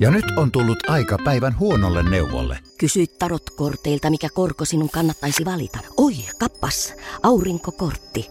[0.00, 2.58] Ja nyt on tullut aika päivän huonolle neuvolle.
[2.78, 5.78] Kysy tarotkorteilta, mikä korko sinun kannattaisi valita.
[5.96, 8.30] Oi, kappas, aurinkokortti.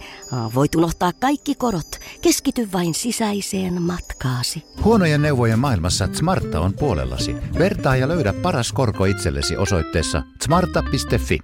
[0.55, 1.99] Voit unohtaa kaikki korot.
[2.21, 4.63] Keskity vain sisäiseen matkaasi.
[4.83, 7.35] Huonojen neuvojen maailmassa Smarta on puolellasi.
[7.59, 11.39] Vertaa ja löydä paras korko itsellesi osoitteessa smarta.fi.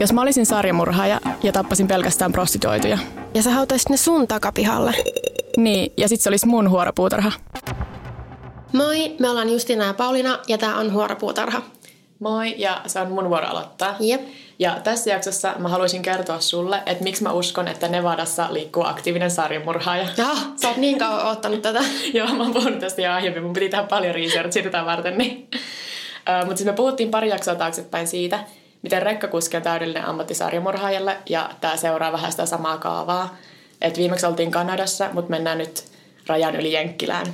[0.00, 2.98] Jos mä olisin sarjamurhaaja ja tappasin pelkästään prostituoituja.
[3.34, 4.94] Ja sä hautaisit ne sun takapihalle.
[5.56, 7.32] Niin, ja sit se olisi mun huoropuutarha.
[8.74, 11.62] Moi, me ollaan Justina ja Paulina ja tää on Huoropuutarha.
[12.18, 13.96] Moi, ja se on mun vuoro aloittaa.
[14.00, 14.20] Jep.
[14.58, 19.30] Ja tässä jaksossa mä haluaisin kertoa sulle, että miksi mä uskon, että Nevadassa liikkuu aktiivinen
[19.30, 20.08] sarjamurhaaja.
[20.16, 21.80] Ja, sä oot niin kauan ottanut tätä.
[22.14, 23.42] Joo, mä oon puhunut tästä jo aiemmin.
[23.42, 25.18] Mun piti tehdä paljon researchia tätä varten.
[25.18, 25.48] Niin.
[26.44, 28.44] Mutta siis me puhuttiin pari jaksoa taaksepäin siitä,
[28.82, 33.36] miten rekkakuski on täydellinen ammattisarjamurhaajalle, ja tämä seuraa vähän sitä samaa kaavaa.
[33.80, 35.84] Et viimeksi oltiin Kanadassa, mutta mennään nyt
[36.26, 37.26] rajan yli Jenkkilään.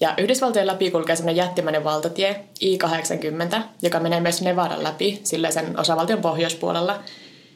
[0.00, 5.80] Ja Yhdysvaltojen läpi kulkee semmoinen jättimäinen valtatie I-80, joka menee myös Nevadan läpi, sillä sen
[5.80, 6.98] osavaltion pohjoispuolella.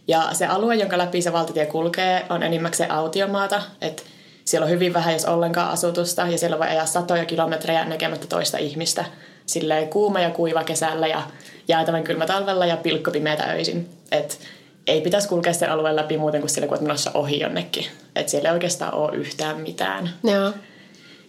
[0.09, 4.03] Ja se alue, jonka läpi se valtatie kulkee, on enimmäkseen autiomaata, että
[4.45, 8.59] siellä on hyvin vähän, jos ollenkaan asutusta, ja siellä voi ajaa satoja kilometrejä näkemättä toista
[8.59, 9.05] ihmistä.
[9.47, 11.23] Silleen kuuma ja kuiva kesällä ja
[11.69, 13.89] jäätävän kylmä talvella ja pilkkopimeitä öisin.
[14.13, 14.41] Et
[14.87, 17.87] ei pitäisi kulkea sen alueen läpi muuten kuin sillä, kun olet menossa ohi jonnekin.
[18.17, 20.11] Että siellä ei oikeastaan ole yhtään mitään.
[20.25, 20.53] Joo.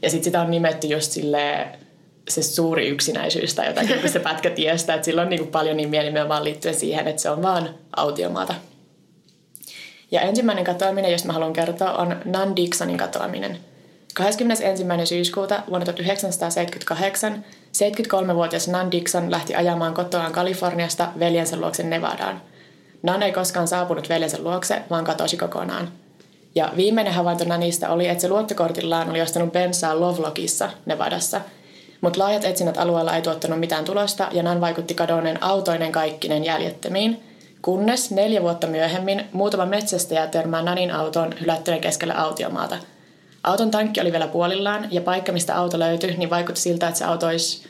[0.03, 1.67] Ja sitten sitä on nimetty just sille
[2.29, 6.03] se suuri yksinäisyys tai jotakin kun se pätkä tiestä, että sillä on niin paljon nimiä
[6.03, 8.55] nimenomaan liittyen siihen, että se on vaan autiomaata.
[10.11, 13.57] Ja ensimmäinen katoaminen, josta mä haluan kertoa, on Nan Dixonin katoaminen.
[14.13, 14.83] 21.
[15.05, 17.45] syyskuuta vuonna 1978
[17.77, 22.41] 73-vuotias Nan Dixon lähti ajamaan kotoaan Kaliforniasta veljensä luokse Nevadaan.
[23.03, 26.02] Nan ei koskaan saapunut veljensä luokse, vaan katosi kokonaan.
[26.55, 31.41] Ja viimeinen havainto Nanista oli, että se luottokortillaan oli ostanut bensaa Lovelockissa, Nevadassa.
[32.01, 37.23] Mutta laajat etsinnät alueella ei tuottanut mitään tulosta ja Nan vaikutti kadonneen autoinen kaikkinen jäljettömiin.
[37.61, 42.77] Kunnes neljä vuotta myöhemmin muutama metsästäjä törmää Nanin autoon hylättyneen keskelle autiomaata.
[43.43, 47.05] Auton tankki oli vielä puolillaan ja paikka, mistä auto löytyi, niin vaikutti siltä, että se
[47.05, 47.63] auto olisi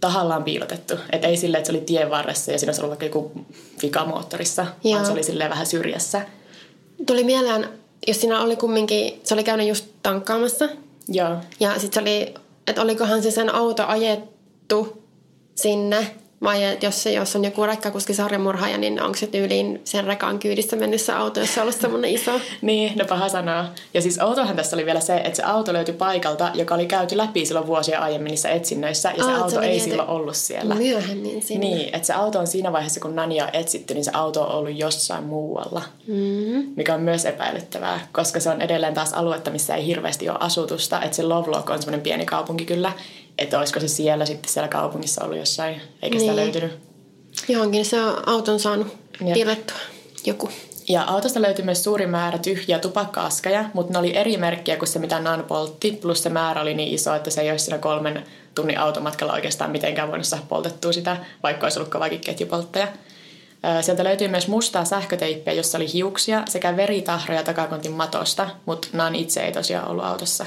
[0.00, 0.94] tahallaan piilotettu.
[1.12, 3.46] Et ei silleen, että se oli tien varressa ja siinä olisi ollut vaikka joku
[3.82, 4.94] vika moottorissa, Joo.
[4.94, 6.20] vaan se oli silleen vähän syrjässä.
[7.06, 7.68] Tuli mieleen,
[8.06, 10.68] jos siinä oli kumminkin, se oli käynyt just tankkaamassa.
[11.08, 11.36] Joo.
[11.60, 12.34] Ja sitten se oli,
[12.66, 15.02] että olikohan se sen auto ajettu
[15.54, 16.16] sinne.
[16.42, 20.76] Vai jos, se, jos on joku rekkakuski sarjamurhaaja, niin onko se tyyliin sen rekan kyydissä
[20.76, 22.40] mennessä auto, jos se on ollut semmoinen iso?
[22.62, 23.64] Niin, no paha sanoa.
[23.94, 27.16] Ja siis outohan tässä oli vielä se, että se auto löytyi paikalta, joka oli käyty
[27.16, 30.74] läpi silloin vuosia aiemmin niissä etsinnöissä, ja se auto oli ei silloin ollut siellä.
[30.74, 31.66] Myöhemmin sinne.
[31.66, 34.52] Niin, että se auto on siinä vaiheessa, kun Nania on etsitty, niin se auto on
[34.52, 35.82] ollut jossain muualla.
[36.06, 36.72] Mm.
[36.76, 41.02] Mikä on myös epäilyttävää, koska se on edelleen taas aluetta, missä ei hirveästi ole asutusta.
[41.02, 42.92] Että se Lovelock on semmoinen pieni kaupunki kyllä.
[43.38, 46.36] Että olisiko se siellä sitten siellä kaupungissa ollut jossain, eikä sitä Niin.
[46.44, 46.78] löytynyt.
[47.48, 48.86] Johonkin se on auton saanut
[49.20, 49.34] Jep.
[49.34, 49.76] piilettua
[50.24, 50.50] joku.
[50.88, 54.98] Ja autosta löytyi myös suuri määrä tyhjiä tupakka-askeja, mutta ne oli eri merkkiä kuin se,
[54.98, 55.98] mitä Nan poltti.
[56.02, 58.24] Plus se määrä oli niin iso, että se ei olisi siinä kolmen
[58.54, 62.88] tunnin automatkalla oikeastaan mitenkään voinut saada poltettua sitä, vaikka olisi ollut kovakin ketjupolttaja.
[63.80, 69.40] Sieltä löytyy myös mustaa sähköteippiä, jossa oli hiuksia sekä veritahroja takakontin matosta, mutta Nan itse
[69.40, 70.46] ei tosiaan ollut autossa.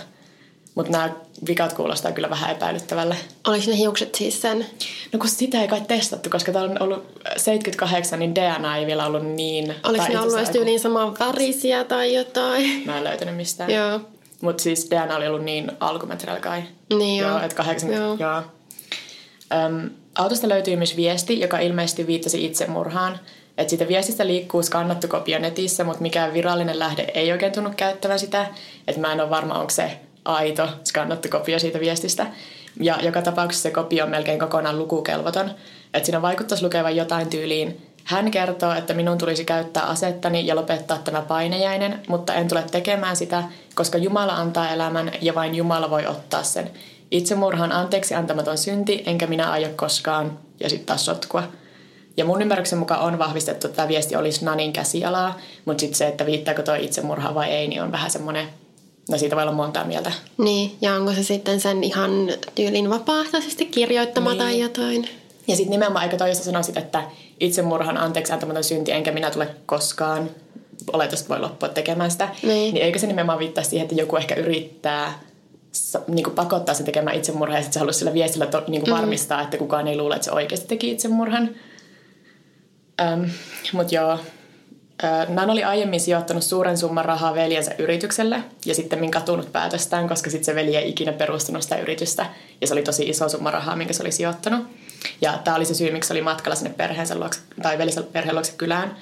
[0.80, 1.10] Mutta nämä
[1.48, 3.16] vikat kuulostaa kyllä vähän epäilyttävälle.
[3.48, 4.66] Oliko ne hiukset siis sen?
[5.14, 9.06] No kun sitä ei kai testattu, koska täällä on ollut 78, niin DNA ei vielä
[9.06, 9.76] ollut niin...
[9.84, 12.84] Oliko ne ollut edes tyyliin saman värisiä tai jotain?
[12.86, 13.70] Mä en löytänyt mistään.
[13.70, 14.02] Joo.
[14.42, 16.64] Mutta siis DNA oli ollut niin alkumetreillä kai.
[16.98, 17.30] Niin joo.
[17.30, 18.24] Joo, että 80...
[18.24, 18.32] Joo.
[18.32, 18.44] Joo.
[19.66, 23.20] Öm, autosta löytyy myös viesti, joka ilmeisesti viittasi itsemurhaan.
[23.58, 28.20] Että siitä viestistä liikkuu skannattu kopio netissä, mutta mikään virallinen lähde ei oikein tunnu käyttävän
[28.20, 28.46] sitä.
[28.88, 30.00] Että mä en ole varma, onko se
[30.36, 32.26] aito skannattu kopio siitä viestistä.
[32.80, 35.52] Ja joka tapauksessa se kopio on melkein kokonaan lukukelvoton.
[35.94, 37.82] Että siinä vaikuttaisi lukevan jotain tyyliin.
[38.04, 43.16] Hän kertoo, että minun tulisi käyttää asettani ja lopettaa tämä painejäinen, mutta en tule tekemään
[43.16, 43.44] sitä,
[43.76, 46.72] koska Jumala antaa elämän ja vain Jumala voi ottaa sen.
[47.12, 50.40] Itsemurha on anteeksi antamaton synti, enkä minä aio koskaan.
[50.60, 51.44] Ja sitten taas sotkua.
[52.18, 56.08] Ja mun ymmärryksen mukaan on vahvistettu, että tämä viesti olisi Nanin käsialaa, mutta sitten se,
[56.08, 58.48] että viittaako tuo itsemurha vai ei, niin on vähän semmoinen,
[59.10, 60.12] no siitä voi olla montaa mieltä.
[60.38, 62.12] Niin, ja onko se sitten sen ihan
[62.56, 64.40] tyylin vapaaehtoisesti kirjoittama Niin.
[64.40, 65.10] tai jotain?
[65.48, 67.04] Ja sitten nimenomaan aika toista sanoisit, että
[67.40, 70.30] itsemurhan anteeksi antamaton synti, enkä minä tule koskaan
[70.94, 72.30] oletusta voi loppua tekemään sitä.
[72.44, 72.74] Niin.
[72.74, 75.20] niin eikö se nimenomaan viittaa siihen, että joku ehkä yrittää
[76.08, 78.94] niin kuin pakottaa sen tekemään itsemurhaa ja sitten se haluaisi sillä viestillä to, niin kuin
[78.94, 81.50] varmistaa, että kukaan ei luule, että se oikeasti teki itsemurhan.
[83.02, 83.24] Ähm,
[83.74, 84.20] Mutta joo,
[85.30, 90.46] Nan oli aiemmin sijoittanut suuren summan rahaa veljensä yritykselle ja sitten katunut päätöstään, koska sitten
[90.46, 92.26] se veli ei ikinä perustunut sitä yritystä.
[92.62, 94.68] Ja se oli tosi iso summa rahaa, minkä se oli sijoittanut.
[95.22, 98.54] Ja tämä oli se syy, miksi oli matkalla sinne perheensä luokse, tai velisä perheen luokse
[98.58, 98.96] kylään.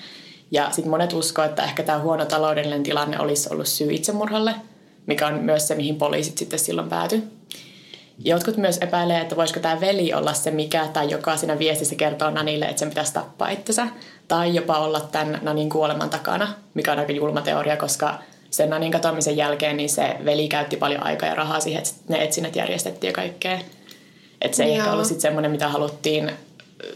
[0.52, 4.56] Ja sitten monet uskoo, että ehkä tämä huono taloudellinen tilanne olisi ollut syy itsemurhalle,
[5.06, 7.24] mikä on myös se, mihin poliisit sitten silloin päätyi.
[8.20, 12.30] Jotkut myös epäilee, että voisiko tämä veli olla se mikä tai joka siinä viestissä kertoo
[12.30, 13.88] Nanille, että sen pitäisi tappaa itsensä.
[14.28, 18.20] Tai jopa olla tämän Nanin kuoleman takana, mikä on aika julma teoria, koska
[18.50, 22.24] sen Nanin katoamisen jälkeen niin se veli käytti paljon aikaa ja rahaa siihen, että ne
[22.24, 23.60] etsinnät järjestettiin ja kaikkea.
[24.42, 24.78] Että se ei Joo.
[24.78, 26.32] ehkä ollut sitten semmoinen, mitä haluttiin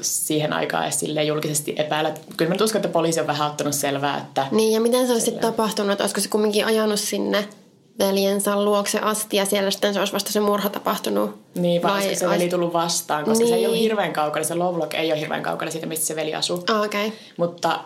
[0.02, 2.14] siihen aikaan edes julkisesti epäillä.
[2.38, 4.48] Kyllä mä uskon, että poliisi on vähän ottanut selvää, että...
[4.52, 6.02] Niin, ja miten se olisi sitten tapahtunut?
[6.02, 7.48] Olisiko se kumminkin ajanut sinne
[8.00, 11.40] veljensä luokse asti ja siellä sitten se olisi vasta se murha tapahtunut.
[11.56, 13.54] Niin, vai, vai se veli tullut vastaan, koska niin.
[13.54, 13.84] se ei ole niin.
[13.84, 16.64] hirveän kaukana, se Lovelock ei ole hirveän kaukana siitä, mistä se veli asuu.
[16.70, 17.12] Ah, okay.
[17.38, 17.80] Mutta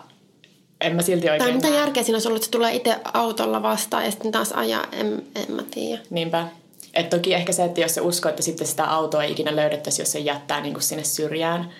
[0.80, 1.42] en mä silti oikein...
[1.42, 4.52] Tai mitä järkeä siinä olisi ollut, että se tulee itse autolla vastaan ja sitten taas
[4.52, 6.02] ajaa, en, en mä tiedä.
[6.10, 6.46] Niinpä.
[6.94, 10.02] Et toki ehkä se, että jos se uskoo, että sitten sitä autoa ei ikinä löydettäisi,
[10.02, 11.72] jos se jättää niin kuin sinne syrjään.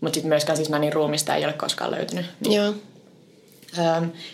[0.00, 2.26] Mutta sitten myöskään siis Nanin ruumista ei ole koskaan löytynyt.
[2.40, 2.52] Niin.
[2.52, 2.74] Joo.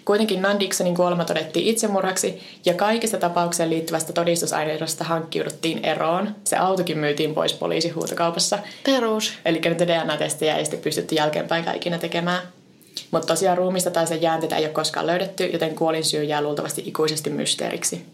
[0.05, 6.35] Kuitenkin Nan Dixonin kuolema todettiin itsemurhaksi ja kaikista tapaukseen liittyvästä todistusaineistosta hankkiuduttiin eroon.
[6.45, 8.59] Se autokin myytiin pois poliisihuutokaupassa.
[8.85, 9.33] Perus.
[9.45, 12.43] Eli nyt DNA-testejä ei sitten pystytty jälkeenpäin ikinä tekemään.
[13.11, 16.83] Mutta tosiaan ruumista tai sen jäänteitä ei ole koskaan löydetty, joten kuolin syy jää luultavasti
[16.87, 18.07] ikuisesti mysteeriksi.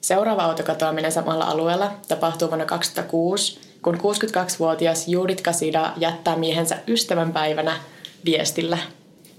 [0.00, 7.76] Seuraava autokatoaminen samalla alueella tapahtuu vuonna 2006, kun 62-vuotias Judith Kasida jättää miehensä ystävänpäivänä
[8.24, 8.78] viestillä–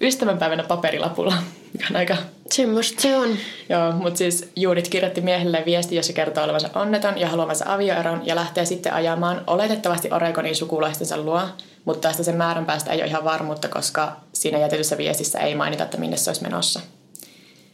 [0.01, 1.33] ystävänpäivänä paperilapulla,
[1.73, 2.17] mikä on aika...
[2.51, 3.29] Semmoista se on.
[3.69, 8.35] Joo, mutta siis Juudit kirjoitti miehelle viesti, jossa kertoo olevansa onneton ja haluavansa avioeron ja
[8.35, 11.41] lähtee sitten ajamaan oletettavasti Oregonin sukulaistensa luo,
[11.85, 15.83] mutta tästä sen määrän päästä ei ole ihan varmuutta, koska siinä jätetyssä viestissä ei mainita,
[15.83, 16.79] että minne se olisi menossa.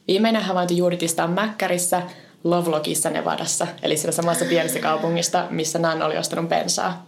[0.07, 2.01] Viimeinen havainto Juuditista on Mäkkärissä,
[2.44, 7.06] Lovelockissa Nevadassa, eli siinä samassa pienessä kaupungista, missä Nan oli ostanut bensaa.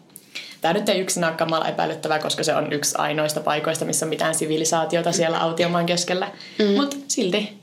[0.62, 4.09] Tämä nyt ei yksin ole kamala epäilyttävää, koska se on yksi ainoista paikoista, missä on
[4.09, 6.31] mitään sivilisaatiota siellä autiomaan keskellä.
[6.59, 6.75] Mm.
[6.75, 7.59] Mutta silti,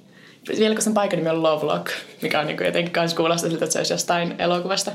[0.58, 1.90] vielä kun sen paikan nimi on Lovelock,
[2.22, 4.90] mikä on niin jotenkin myös kuulostaa siltä, että se olisi jostain elokuvasta.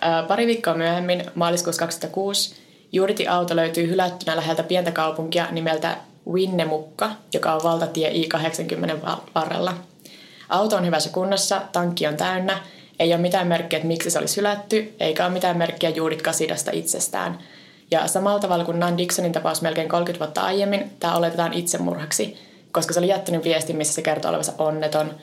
[0.00, 2.54] Ää, pari viikkoa myöhemmin, maaliskuussa 2006,
[2.92, 5.96] Juritin auto löytyy hylättynä läheltä pientä kaupunkia nimeltä
[6.32, 9.74] Winnemukka, joka on valtatie I-80 varrella.
[10.48, 12.58] Auto on hyvässä kunnossa, tankki on täynnä
[13.00, 16.70] ei ole mitään merkkiä, että miksi se olisi hylätty, eikä ole mitään merkkiä Judith Kasidasta
[16.70, 17.38] itsestään.
[17.90, 22.36] Ja samalla tavalla kuin Nan Dixonin tapaus melkein 30 vuotta aiemmin, tämä oletetaan itsemurhaksi,
[22.72, 25.14] koska se oli jättänyt viestin, missä se kertoo olevansa onneton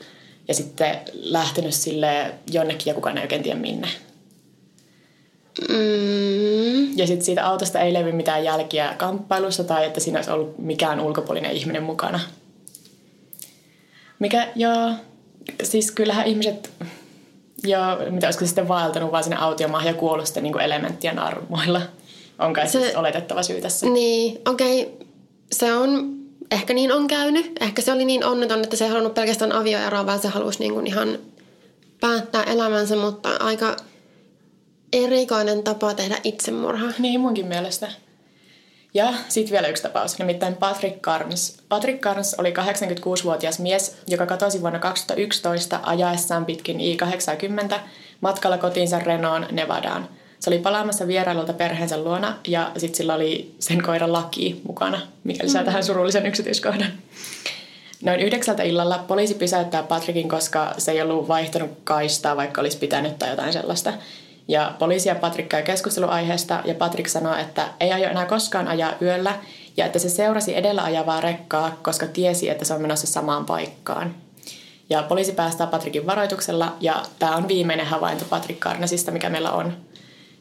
[0.48, 3.88] ja sitten lähtenyt sille jonnekin ja kukaan ei oikein tiedä minne.
[5.68, 6.98] Mm.
[6.98, 11.00] Ja sitten siitä autosta ei levy mitään jälkiä kamppailussa tai että siinä olisi ollut mikään
[11.00, 12.20] ulkopuolinen ihminen mukana.
[14.18, 14.92] Mikä, joo,
[15.62, 16.70] siis kyllähän ihmiset
[17.66, 21.82] ja mitä olisiko sitten vaeltanut vaan sinne autiomaahan ja kuollut sitten niin elementtien armoilla.
[22.38, 23.86] On kai se, siis oletettava syy tässä.
[23.86, 24.82] Niin, okei.
[24.82, 25.06] Okay.
[25.52, 26.16] Se on,
[26.50, 27.52] ehkä niin on käynyt.
[27.60, 30.72] Ehkä se oli niin onneton, että se ei halunnut pelkästään avioeroa, vaan se halusi niin
[30.72, 31.18] kuin ihan
[32.00, 33.76] päättää elämänsä, mutta aika
[34.92, 36.92] erikoinen tapa tehdä itsemurha.
[36.98, 37.88] Niin, munkin mielestä.
[38.94, 41.58] Ja sitten vielä yksi tapaus, nimittäin Patrick Carnes.
[41.68, 47.74] Patrick Carnes oli 86-vuotias mies, joka katosi vuonna 2011 ajaessaan pitkin I-80
[48.20, 50.08] matkalla kotiinsa Renoon Nevadaan.
[50.40, 55.44] Se oli palaamassa vierailulta perheensä luona ja sitten sillä oli sen koira Laki mukana, mikä
[55.44, 55.66] lisää mm.
[55.66, 56.92] tähän surullisen yksityiskohdan.
[58.02, 63.18] Noin yhdeksältä illalla poliisi pysäyttää Patrickin, koska se ei ollut vaihtanut kaistaa, vaikka olisi pitänyt
[63.18, 63.92] tai jotain sellaista.
[64.48, 68.92] Ja poliisi ja Patrick käy keskusteluaiheesta ja Patrick sanoo, että ei aio enää koskaan ajaa
[69.02, 69.34] yöllä
[69.76, 74.14] ja että se seurasi edellä ajavaa rekkaa, koska tiesi, että se on menossa samaan paikkaan.
[74.90, 79.76] Ja poliisi päästää Patrickin varoituksella ja tämä on viimeinen havainto Patrick Karnasista, mikä meillä on.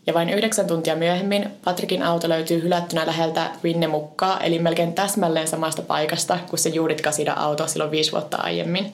[0.07, 5.81] Ja vain yhdeksän tuntia myöhemmin Patrickin auto löytyy hylättynä läheltä Winnemukkaa, eli melkein täsmälleen samasta
[5.81, 8.93] paikasta kuin se Judith Kasida auto silloin viisi vuotta aiemmin.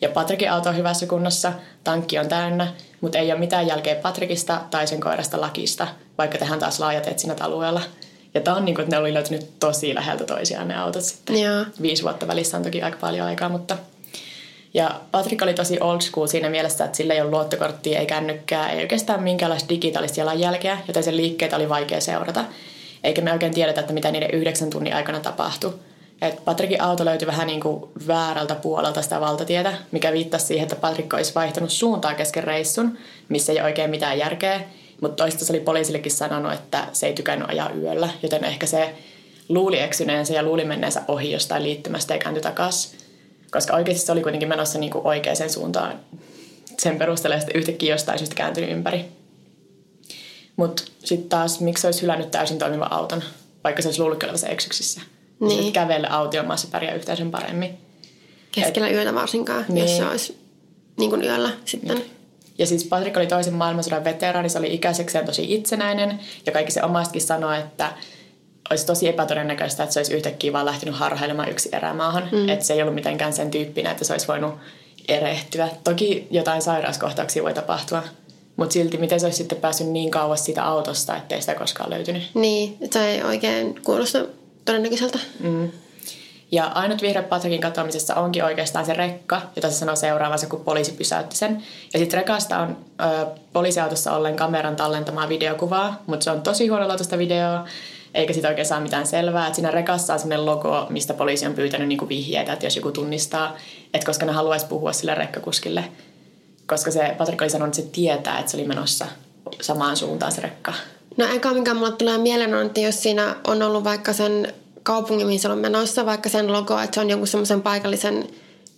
[0.00, 1.52] Ja Patrikin auto on hyvässä kunnossa,
[1.84, 5.86] tankki on täynnä, mutta ei ole mitään jälkeä Patrikista tai sen koirasta Lakista,
[6.18, 7.80] vaikka tehdään taas laajat etsinnät alueella.
[8.34, 11.40] Ja tämä on niin kuin, että ne oli löytynyt tosi läheltä toisiaan ne autot sitten.
[11.40, 11.64] Joo.
[11.82, 13.76] Viisi vuotta välissä on toki aika paljon aikaa, mutta...
[14.74, 18.70] Ja Patrick oli tosi old school siinä mielessä, että sillä ei ole luottokorttia, ei kännykkää,
[18.70, 22.44] ei oikeastaan minkäänlaista digitaalista jalanjälkeä, joten sen liikkeitä oli vaikea seurata.
[23.04, 25.74] Eikä me oikein tiedetä, että mitä niiden yhdeksän tunnin aikana tapahtui.
[26.24, 30.76] Et Patrikin auto löytyi vähän niin kuin väärältä puolelta sitä valtatietä, mikä viittasi siihen, että
[30.76, 34.60] Patrik olisi vaihtanut suuntaa kesken reissun, missä ei oikein mitään järkeä.
[35.00, 38.94] Mutta toista se oli poliisillekin sanonut, että se ei tykännyt ajaa yöllä, joten ehkä se
[39.48, 42.98] luuli eksyneensä ja luuli menneensä ohi jostain liittymästä ja kääntyi takaisin.
[43.50, 46.00] Koska oikeasti se oli kuitenkin menossa niin kuin oikeaan suuntaan
[46.78, 49.04] sen perusteella sitten yhtäkkiä jostain syystä kääntynyt ympäri.
[50.56, 53.22] Mutta sitten taas, miksi olisi hylännyt täysin toimivan auton,
[53.64, 55.00] vaikka se olisi luullut olevansa eksyksissä.
[55.40, 55.50] Niin.
[55.50, 57.78] Sitten kävelle autiomaassa pärjää yhteisön paremmin.
[58.52, 59.86] Keskellä Et, yötä varsinkaan, niin.
[59.86, 60.38] jos se olisi
[60.98, 61.96] niin kuin yöllä sitten.
[61.96, 62.10] Niin.
[62.58, 66.20] Ja siis Patrick oli toisen maailmansodan veteraani, se oli ikäisekseen tosi itsenäinen.
[66.46, 67.92] Ja kaikki se omastakin sanoi, että
[68.70, 72.28] olisi tosi epätodennäköistä, että se olisi yhtäkkiä vaan lähtenyt harhailemaan yksi erämaahan.
[72.32, 72.48] Mm.
[72.48, 74.54] Että se ei ollut mitenkään sen tyyppinen, että se olisi voinut
[75.08, 75.68] erehtyä.
[75.84, 78.02] Toki jotain sairauskohtauksia voi tapahtua,
[78.56, 82.22] mutta silti miten se olisi sitten päässyt niin kauas siitä autosta, ettei sitä koskaan löytynyt.
[82.34, 84.18] Niin, se ei oikein kuulosta
[84.64, 85.18] todennäköiseltä.
[85.40, 85.70] Mm.
[86.52, 90.92] Ja ainut vihreä Patrickin katoamisessa onkin oikeastaan se rekka, jota se sanoo seuraavansa, kun poliisi
[90.92, 91.62] pysäytti sen.
[91.92, 97.18] Ja sitten rekasta on ö, poliisiautossa ollen kameran tallentamaa videokuvaa, mutta se on tosi huonolaatuista
[97.18, 97.64] videoa,
[98.14, 99.48] eikä siitä oikein saa mitään selvää.
[99.48, 102.92] Et siinä rekassa on sellainen logo, mistä poliisi on pyytänyt niinku vihjeitä, että jos joku
[102.92, 103.56] tunnistaa,
[103.94, 105.84] että koska ne haluaisi puhua sille rekkakuskille.
[106.66, 109.06] Koska se Patrick oli sanonut, että se tietää, että se oli menossa
[109.60, 110.72] samaan suuntaan se rekka.
[111.16, 115.26] No eka mikä mulle tulee mieleen on, että jos siinä on ollut vaikka sen kaupungin,
[115.26, 118.26] mihin se on menossa, vaikka sen logo, että se on jonkun semmoisen paikallisen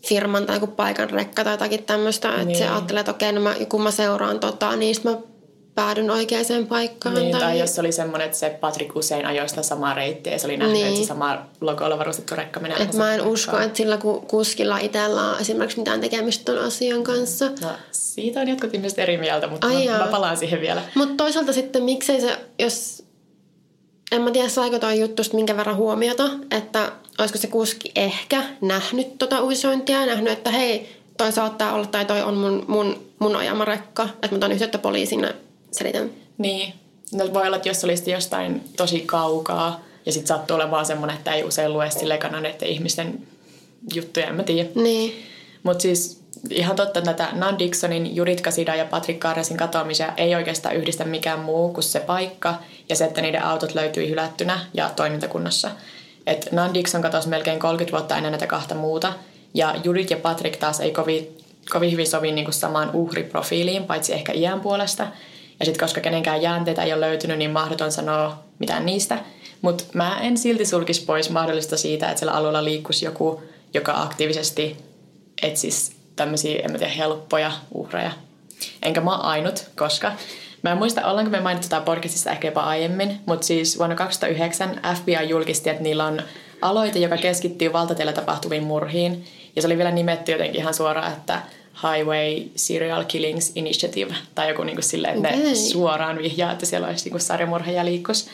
[0.06, 2.40] firman tai joku paikan rekka tai jotakin tämmöistä, niin.
[2.40, 5.16] että se ajattelee, että okei, no mä, kun mä seuraan tota, niin mä
[5.76, 7.14] päädyn oikeaan paikkaan.
[7.14, 7.40] Niin, tai...
[7.40, 10.56] tai jos oli semmoinen, että se Patrick usein ajoi sitä samaa reittiä ja se oli
[10.56, 10.86] nähnyt, niin.
[10.86, 12.76] että se sama logolla varustettu rekka menee.
[12.82, 17.46] Et mä en usko, että sillä kuskilla itsellä on esimerkiksi mitään tekemistä tuon asian kanssa.
[17.60, 20.82] No, siitä on jotkut ihmiset eri mieltä, mutta Ai mä, mä palaan siihen vielä.
[20.94, 23.04] Mutta toisaalta sitten miksei se, jos
[24.12, 29.18] en mä tiedä saiko toi juttu minkä verran huomiota, että olisiko se kuski ehkä nähnyt
[29.18, 33.36] tota uisointia ja nähnyt, että hei, toi saattaa olla tai toi on mun, mun, mun
[33.36, 35.26] ajama rekka, että mä tuon yhteyttä poliisin
[35.72, 36.10] selitän.
[36.38, 36.72] Niin.
[37.12, 41.16] No voi olla, että jos olisi jostain tosi kaukaa ja sitten sattuu olemaan vaan semmoinen,
[41.16, 42.18] että ei usein lue sille
[42.48, 43.26] että ihmisten
[43.94, 44.68] juttuja, en mä tiedä.
[44.74, 45.22] Niin.
[45.62, 50.34] Mutta siis ihan totta, että näitä Nan Dixonin, Judith Kasida ja Patrick Carresin katoamisia ei
[50.34, 52.54] oikeastaan yhdistä mikään muu kuin se paikka
[52.88, 55.70] ja se, että niiden autot löytyi hylättynä ja toimintakunnossa.
[56.26, 59.12] Et Nan Dixon katosi melkein 30 vuotta ennen näitä kahta muuta
[59.54, 61.38] ja Judith ja Patrick taas ei kovin,
[61.70, 65.06] kovin hyvin sovi niin kuin samaan uhriprofiiliin, paitsi ehkä iän puolesta.
[65.60, 69.18] Ja sitten koska kenenkään jäänteitä ei ole löytynyt, niin mahdoton sanoa mitään niistä.
[69.62, 73.42] Mutta mä en silti sulkisi pois mahdollista siitä, että siellä alueella liikkuisi joku,
[73.74, 74.76] joka aktiivisesti
[75.42, 78.10] etsisi tämmöisiä, en mä tiedä, helppoja uhreja.
[78.82, 80.12] Enkä mä ainut, koska
[80.62, 84.80] mä en muista, ollaanko me mainittu tämä podcastissa ehkä jopa aiemmin, mutta siis vuonna 2009
[84.94, 86.22] FBI julkisti, että niillä on
[86.62, 89.24] aloite, joka keskittyy valtateillä tapahtuviin murhiin.
[89.56, 91.42] Ja se oli vielä nimetty jotenkin ihan suoraan, että
[91.82, 95.42] Highway Serial Killings Initiative, tai joku niin kuin silleen, että okay.
[95.42, 98.28] ne suoraan vihjaa, että siellä olisi niin sarjamurheja liikkus.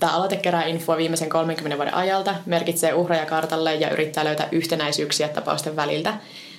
[0.00, 5.28] Tämä aloite kerää infoa viimeisen 30 vuoden ajalta, merkitsee uhreja kartalle ja yrittää löytää yhtenäisyyksiä
[5.28, 6.14] tapausten väliltä.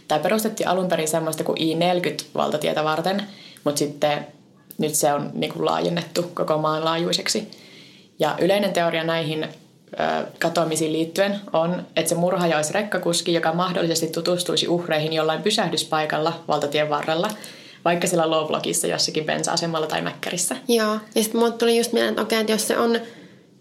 [0.08, 3.24] Tämä perustettiin alun perin semmoista kuin I-40-valtatietä varten,
[3.64, 4.28] mutta sitten
[4.78, 7.48] nyt se on niin kuin laajennettu koko maan laajuiseksi.
[8.20, 9.48] Ja yleinen teoria näihin
[10.40, 16.90] katoamisiin liittyen on, että se murhaaja olisi rekkakuski, joka mahdollisesti tutustuisi uhreihin jollain pysähdyspaikalla valtatien
[16.90, 17.30] varrella,
[17.86, 20.56] vaikka sillä Lovelockissa jossakin bensa-asemalla tai mäkkärissä.
[20.68, 23.00] Joo, ja sitten mulle tuli just mieleen, että okei, että jos se on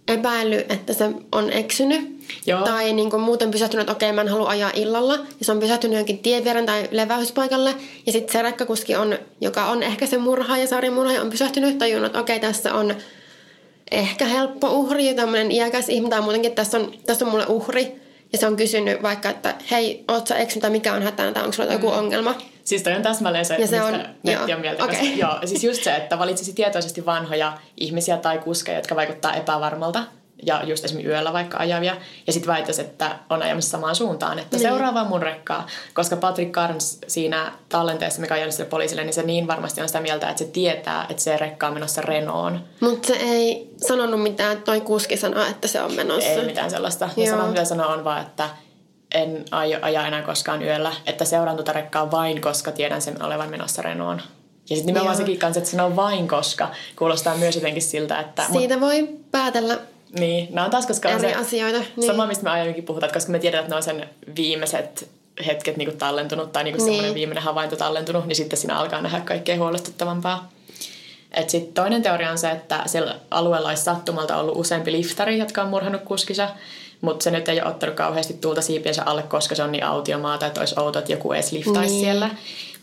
[0.09, 2.17] epäily, että se on eksynyt,
[2.47, 2.63] Joo.
[2.63, 5.61] tai niin kuin muuten pysähtynyt, että okei, mä en halua ajaa illalla, ja se on
[5.61, 7.75] pysähtynyt johonkin tienvierän tai leväyspaikalle,
[8.07, 12.21] ja sitten se rekkakuski on, joka on ehkä se murhaaja, sarjamurhaaja, on pysähtynyt, tajunnut, että
[12.21, 12.95] okei, tässä on
[13.91, 18.07] ehkä helppo uhri ja tämmöinen iäkäs ihminen tai muutenkin, tässä on, tässä on mulle uhri.
[18.33, 21.43] Ja se on kysynyt vaikka, että hei, oot sä eksynyt tai mikä on hätänä tai
[21.43, 21.99] onko sulla joku mm.
[21.99, 22.35] ongelma.
[22.65, 24.85] Siis toi on täsmälleen se, ja se on, netti on mieltä.
[24.85, 25.07] Okay.
[25.07, 30.05] Joo, siis just se, että valitsisi tietoisesti vanhoja ihmisiä tai kuskeja, jotka vaikuttaa epävarmalta
[30.43, 34.57] ja just esimerkiksi yöllä vaikka ajavia, ja sitten väittäisi, että on ajamassa samaan suuntaan, että
[34.57, 34.69] niin.
[34.69, 35.67] seuraava mun rekkaa.
[35.95, 40.01] Koska Patrick Carnes siinä tallenteessa, mikä on sille poliisille, niin se niin varmasti on sitä
[40.01, 42.59] mieltä, että se tietää, että se rekka on menossa Renault'n.
[42.81, 46.31] Mutta se ei sanonut mitään, että toi kuski sanoo, että se on menossa.
[46.31, 47.11] Ei mitään sellaista.
[47.17, 48.49] Ja sanoo, mitä sanoo on vaan, että
[49.15, 53.51] en aio ajaa enää koskaan yöllä, että seuraan tuota rekkaa vain, koska tiedän sen olevan
[53.51, 54.23] menossa Renault'n.
[54.71, 55.19] Ja sitten nimenomaan Joo.
[55.19, 58.45] sekin kanssa, että sanoo vain koska, kuulostaa myös jotenkin siltä, että...
[58.53, 58.89] Siitä mut...
[58.89, 59.79] voi päätellä
[60.19, 61.79] niin, nämä on taas, koska eri on se asioita.
[61.97, 62.07] Niin.
[62.07, 65.09] Sama, mistä me aiemminkin puhutaan, koska me tiedetään, että ne on sen viimeiset
[65.47, 66.95] hetket niin kuin tallentunut tai niin kuin niin.
[66.95, 70.51] semmoinen viimeinen havainto tallentunut, niin sitten siinä alkaa nähdä kaikkea huolestuttavampaa.
[71.35, 75.63] Et sit toinen teoria on se, että siellä alueella olisi sattumalta ollut useampi liftari, jotka
[75.63, 76.49] on murhannut kuskissa,
[77.01, 80.47] mutta se nyt ei ole ottanut kauheasti tuulta siipiensä alle, koska se on niin autiomaata,
[80.47, 82.05] että olisi outo, että joku edes liftaisi niin.
[82.05, 82.31] siellä.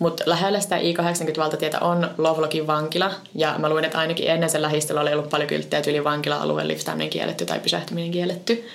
[0.03, 5.01] Mutta lähellä sitä I-80-valtatietä on Lovelokin vankila, ja mä luin, että ainakin ennen sen lähistöllä
[5.01, 8.65] oli ollut paljon kylttejä, yli vankila-alueen liftaaminen kielletty tai pysähtyminen kielletty.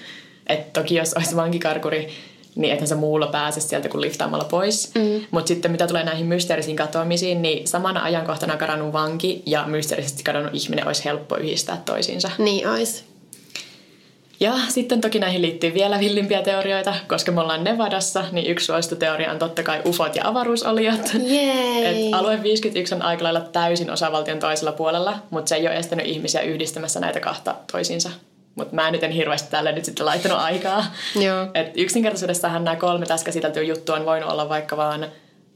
[0.47, 2.09] että toki jos olisi vankikarkuri,
[2.55, 4.95] niin ethän se muulla pääse sieltä kuin liftaamalla pois.
[4.95, 5.21] Mm.
[5.31, 10.55] Mutta sitten mitä tulee näihin mysteerisiin katoamisiin, niin samana ajankohtana kadonnut vanki ja mysteerisesti kadonnut
[10.55, 12.31] ihminen olisi helppo yhdistää toisiinsa.
[12.39, 13.08] Niin olisi.
[14.41, 19.31] Ja sitten toki näihin liittyy vielä villimpiä teorioita, koska me ollaan Nevadassa, niin yksi suosituteoria
[19.31, 21.01] on totta kai ufot ja avaruusoliot.
[21.85, 26.07] Et alue 51 on aika lailla täysin osavaltion toisella puolella, mutta se ei ole estänyt
[26.07, 28.11] ihmisiä yhdistämässä näitä kahta toisiinsa.
[28.55, 30.85] Mutta mä nyt en hirveästi tälle nyt sitten laittanut aikaa.
[31.15, 31.47] Joo.
[31.55, 35.07] Et yksinkertaisuudessahan nämä kolme tässä käsiteltyä juttua on voinut olla vaikka vaan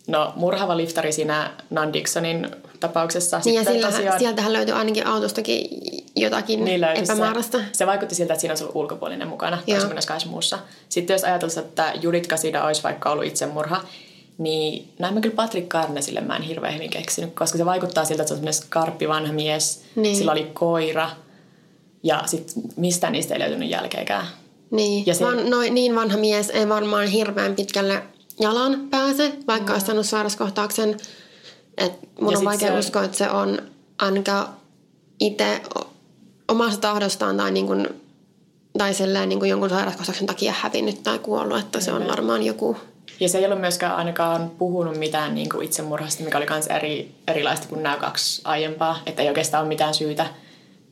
[0.06, 2.49] No, murhava liftari siinä Nan Dixonin
[2.80, 3.40] tapauksessa.
[3.44, 5.68] Niin ja sillä, tosiaan- sieltähän löytyi ainakin autostakin
[6.16, 7.59] jotakin niin epämääräistä.
[7.59, 9.59] Se, se vaikutti siltä, että siinä olisi ollut ulkopuolinen mukana.
[9.71, 10.59] 22 muussa.
[10.88, 13.80] Sitten jos ajatellaan, että Judith Kasida olisi vaikka ollut itsemurha,
[14.38, 18.23] niin näin mä kyllä Patrick Carnesille mä en hirveän hyvin keksinyt, koska se vaikuttaa siltä,
[18.23, 20.16] että se on semmoinen skarppi vanha mies, Niin.
[20.16, 21.11] sillä oli koira,
[22.02, 24.26] ja sitten mistään niistä ei löytynyt jälkeäkään.
[24.71, 25.25] Niin, Ja se-.
[25.25, 28.02] Van, noin, niin vanha mies ei varmaan hirveän pitkälle
[28.43, 30.97] jalan pääse, vaikka olisi saanut sairaskohtauksen.
[31.79, 33.63] Et mun Ja on vaikea se- uskoa, että se on
[33.99, 34.49] ainakaan
[35.21, 35.63] itse
[36.49, 37.89] omasta tahdostaan tai, niin kuin,
[38.79, 42.77] tai silleen, niin kuin jonkun sairaskohtauksen takia hävinnyt tai kuollut, että se on varmaan joku...
[43.21, 47.15] Ja se ei ollut myöskään ainakaan puhunut mitään niin kuin itsemurhasta, mikä oli myös eri,
[47.29, 49.03] erilaista kuin nämä kaksi aiempaa.
[49.07, 50.27] Että ei oikeastaan ole mitään syytä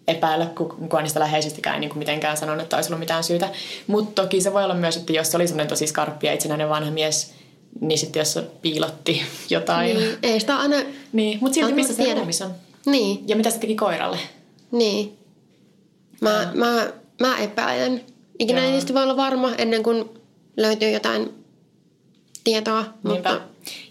[0.08, 3.48] epäillä, ku- kukaan niistä läheisistikään ei niin kuin mitenkään sanonut, että olisi ollut mitään syytä.
[3.86, 6.68] Mutta toki se voi olla myös, että jos se oli semmoinen tosi skarppi ja itsenäinen
[6.68, 7.34] vanha mies,
[7.80, 9.96] niin sitten jos piilotti jotain.
[9.96, 10.76] Niin, ei sitä aina...
[11.12, 12.54] Niin, mutta silti missä se ruumis on?
[12.86, 14.18] Niin, Ja mitä se teki koiralle?
[14.72, 15.16] niin.
[16.20, 18.04] Mä, mä, mä epäilen.
[18.38, 20.10] Ikinä ei niistä voi olla varma ennen kuin
[20.56, 21.34] löytyy jotain
[22.44, 23.30] tietoa, Niinpä.
[23.30, 23.40] mutta...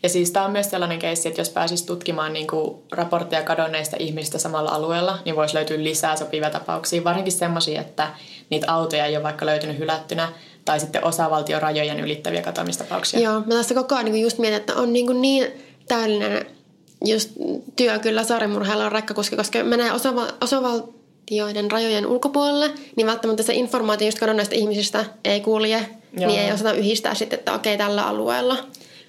[0.03, 3.97] Ja siis tämä on myös sellainen keissi, että jos pääsisi tutkimaan niin kuin raportteja kadonneista
[3.99, 7.03] ihmistä samalla alueella, niin voisi löytyä lisää sopivia tapauksia.
[7.03, 8.07] Varsinkin sellaisia, että
[8.49, 10.31] niitä autoja ei ole vaikka löytynyt hylättynä,
[10.69, 13.19] tai sitten osavaltion rajojen ylittäviä katoamistapauksia.
[13.19, 15.47] Joo, mä tässä koko ajan niin just mietin, että on niin, niin
[15.87, 16.45] täydellinen
[17.05, 17.29] just
[17.75, 24.07] työ kyllä saarimurheilla on rekkakuski, koska menee osava, osavaltioiden rajojen ulkopuolelle, niin välttämättä se informaatio
[24.07, 26.27] just kadonneista ihmisistä ei kulje, Joo.
[26.27, 28.57] niin ei osata yhdistää sitten, että okei, tällä alueella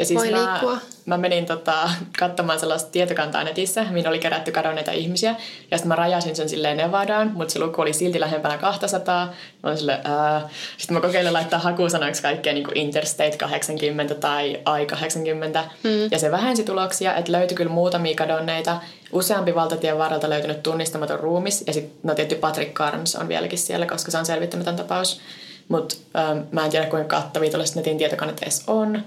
[0.00, 0.78] Ja siis voi mä, liikkua.
[1.06, 5.30] mä menin tota, katsomaan sellaista tietokantaa netissä, mihin oli kerätty kadonneita ihmisiä.
[5.70, 9.26] Ja sitten mä rajasin sen silleen Nevadaan, mutta se luku oli silti lähempänä 200.
[9.26, 9.32] Mä
[9.62, 10.48] olin silleen, ää.
[10.78, 15.58] Sitten mä kokeilin laittaa hakusanaksi kaikkea niin kuin Interstate 80 tai I-80.
[15.82, 16.08] Mm.
[16.10, 18.80] Ja se vähensi tuloksia, että löytyi kyllä muutamia kadonneita.
[19.12, 21.64] Useampi valtatien varrelta löytynyt tunnistamaton ruumis.
[21.66, 25.20] Ja sitten, no tietty Patrick Carnes on vieläkin siellä, koska se on selvittämätön tapaus.
[25.68, 29.02] Mutta ähm, mä en tiedä, kuinka kattavia tuollaiset netin tietokoneet edes on.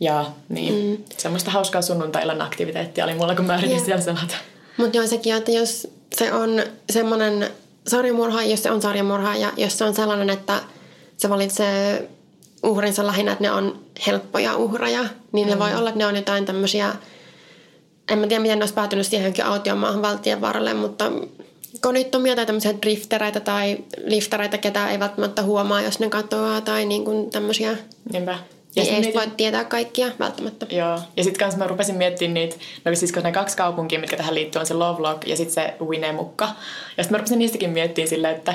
[0.00, 1.04] Ja niin, mm.
[1.16, 3.84] semmoista hauskaa sunnuntai-illan aktiviteettia oli mulla, kun mä yritin Jep.
[3.84, 4.34] siellä selata.
[4.76, 7.50] Mutta joo sekin, että jos se on semmoinen
[7.86, 10.60] sarjamurha, jos se on sarjamurha ja jos se on sellainen, että
[11.16, 12.08] se valitsee
[12.62, 15.50] uhrinsa lähinnä, että ne on helppoja uhreja, niin mm.
[15.50, 16.92] ne voi olla, että ne on jotain tämmöisiä,
[18.10, 21.12] en mä tiedä miten ne olisi päätynyt siihenkin autiomaahan valtien varrelle, mutta
[21.80, 27.04] kodittomia tai tämmöisiä driftereitä tai liftareita, ketä ei välttämättä huomaa, jos ne katoaa tai niin
[27.04, 27.76] kuin tämmöisiä.
[28.12, 28.38] Niinpä.
[28.78, 30.66] Ja niin ei mietin- voi tietää kaikkia välttämättä.
[30.70, 30.98] Joo.
[31.16, 34.34] Ja sitten kanssa mä rupesin miettimään niitä, no siis kun ne kaksi kaupunkia, mitkä tähän
[34.34, 36.44] liittyy, on se Lovelock ja sitten se Winnemukka.
[36.96, 38.54] Ja sitten mä rupesin niistäkin miettimään silleen, että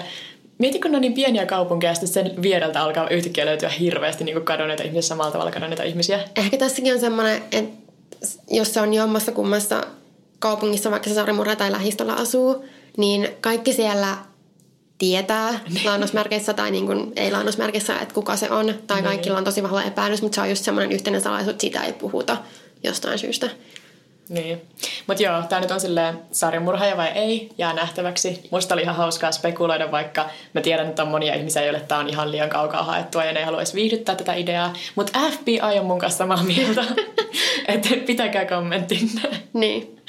[0.57, 4.23] Mieti, kun ne on niin pieniä kaupunkeja, ja sitten sen viereltä alkaa yhtäkkiä löytyä hirveästi
[4.23, 6.19] niin kadonneita ihmisiä, samalla tavalla kadonneita ihmisiä.
[6.35, 7.77] Ehkä tässäkin on semmoinen, että
[8.49, 9.87] jos se on jommassa kummassa
[10.39, 12.65] kaupungissa, vaikka se saarimurha tai lähistöllä asuu,
[12.97, 14.17] niin kaikki siellä
[15.03, 18.73] tietää lainausmerkeissä tai niin kuin, ei lainausmerkeissä, että kuka se on.
[18.87, 19.05] Tai Niin.
[19.05, 21.93] kaikilla on tosi vahva epäilys, mutta se on just semmoinen yhteinen salaisuus, että siitä ei
[21.93, 22.37] puhuta
[22.83, 23.49] jostain syystä.
[24.29, 24.61] Niin.
[25.07, 28.47] Mutta joo, tämä nyt on silleen sarjamurhaaja vai ei, jää nähtäväksi.
[28.51, 32.09] Musta oli ihan hauskaa spekuloida, vaikka mä tiedän, että on monia ihmisiä, joille tämä on
[32.09, 34.73] ihan liian kaukaa haettua ja ne ei haluaisi viihdyttää tätä ideaa.
[34.95, 36.85] Mutta FBI on mun kanssa samaa mieltä,
[37.67, 39.21] että pitäkää kommenttinne.
[39.53, 40.01] Niin.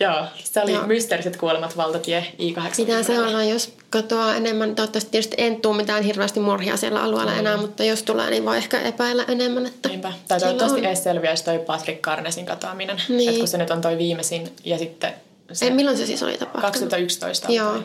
[0.00, 0.86] Joo, se oli Joo.
[0.86, 2.76] mysteeriset kuolemat valtatie I-8.
[2.76, 4.76] Pitää seurata, jos katoaa enemmän.
[4.76, 8.56] Toivottavasti tietysti en tuu mitään hirveästi murhia siellä alueella enää, mutta jos tulee, niin voi
[8.56, 10.12] ehkä epäillä enemmän, että Niinpä.
[10.28, 10.86] Tai toivottavasti on.
[10.86, 13.02] edes selviäisi toi Patrick Carnesin katoaminen.
[13.08, 13.30] Niin.
[13.30, 15.12] Et kun se nyt on toi viimeisin ja sitten
[15.52, 16.60] se Ei, milloin se siis oli tapahtunut?
[16.62, 17.74] 2011 Joo.
[17.74, 17.82] Joo.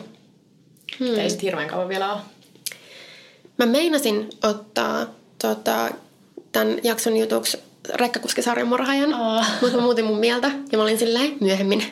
[0.98, 1.18] Hmm.
[1.18, 2.20] Ei sit hirveän kauan vielä ole.
[3.58, 5.06] Mä meinasin ottaa
[5.42, 5.90] tota,
[6.52, 7.58] tämän jakson jutuksi
[7.94, 9.44] rekkakuskisarjan murhaajan, Aa.
[9.60, 11.84] mutta mä muutin mun mieltä ja mä olin silleen myöhemmin.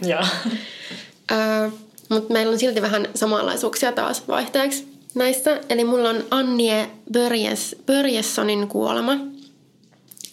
[1.33, 1.70] Öö,
[2.09, 5.61] mutta meillä on silti vähän samanlaisuuksia taas vaihteeksi näissä.
[5.68, 9.16] Eli mulla on Annie Börjes, Börjessonin kuolema.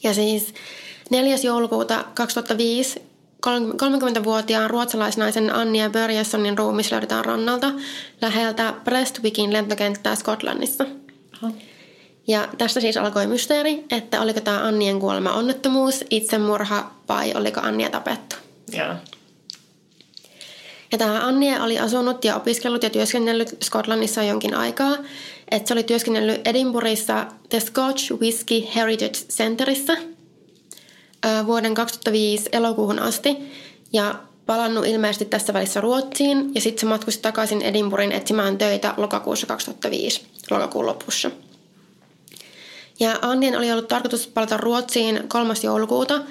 [0.03, 0.53] Ja siis
[1.09, 1.35] 4.
[1.43, 3.01] joulukuuta 2005
[3.47, 7.71] 30-vuotiaan ruotsalaisnaisen Annia Börjessonin ruumis löydetään rannalta
[8.21, 10.85] läheltä Prestwickin lentokenttää Skotlannissa.
[11.41, 11.51] Aha.
[12.27, 17.89] Ja tästä siis alkoi mysteeri, että oliko tämä Annien kuolema onnettomuus, itsemurha vai oliko Annia
[17.89, 18.35] tapettu.
[18.77, 18.95] Joo.
[20.91, 24.97] Ja tämä Annie oli asunut ja opiskellut ja työskennellyt Skotlannissa jonkin aikaa.
[25.51, 29.93] Että se oli työskennellyt Edinburghissa The Scotch Whisky Heritage Centerissa
[31.45, 33.37] vuoden 2005 elokuuhun asti.
[33.93, 39.47] Ja palannut ilmeisesti tässä välissä Ruotsiin ja sitten se matkusti takaisin Edinburghin etsimään töitä lokakuussa
[39.47, 41.31] 2005, lokakuun lopussa.
[43.01, 45.53] Ja Annien oli ollut tarkoitus palata Ruotsiin 3.
[45.63, 46.21] joulukuuta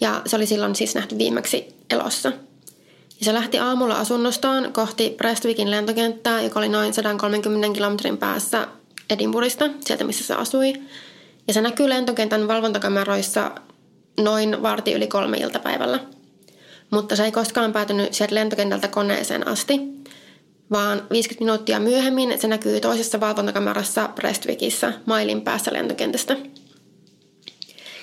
[0.00, 2.32] ja se oli silloin siis nähty viimeksi elossa–
[3.20, 8.68] ja se lähti aamulla asunnostaan kohti Prestwickin lentokenttää, joka oli noin 130 kilometrin päässä
[9.10, 10.72] Edinburghista, sieltä missä se asui.
[11.48, 13.50] Ja se näkyy lentokentän valvontakameroissa
[14.20, 15.98] noin varti yli kolme iltapäivällä.
[16.90, 19.80] Mutta se ei koskaan päätynyt sieltä lentokentältä koneeseen asti,
[20.70, 26.36] vaan 50 minuuttia myöhemmin se näkyy toisessa valvontakamerassa Prestwickissä mailin päässä lentokentästä.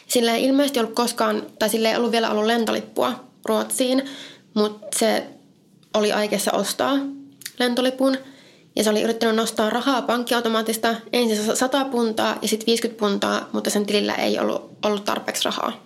[0.07, 4.03] Sillä ei ilmeisesti ollut koskaan, tai sillä ei ollut vielä ollut lentolippua Ruotsiin,
[4.53, 5.23] mutta se
[5.93, 6.97] oli aikeessa ostaa
[7.59, 8.17] lentolipun
[8.75, 13.69] ja se oli yrittänyt nostaa rahaa pankkiautomaatista ensin 100 puntaa ja sitten 50 puntaa, mutta
[13.69, 15.84] sen tilillä ei ollut, ollut tarpeeksi rahaa.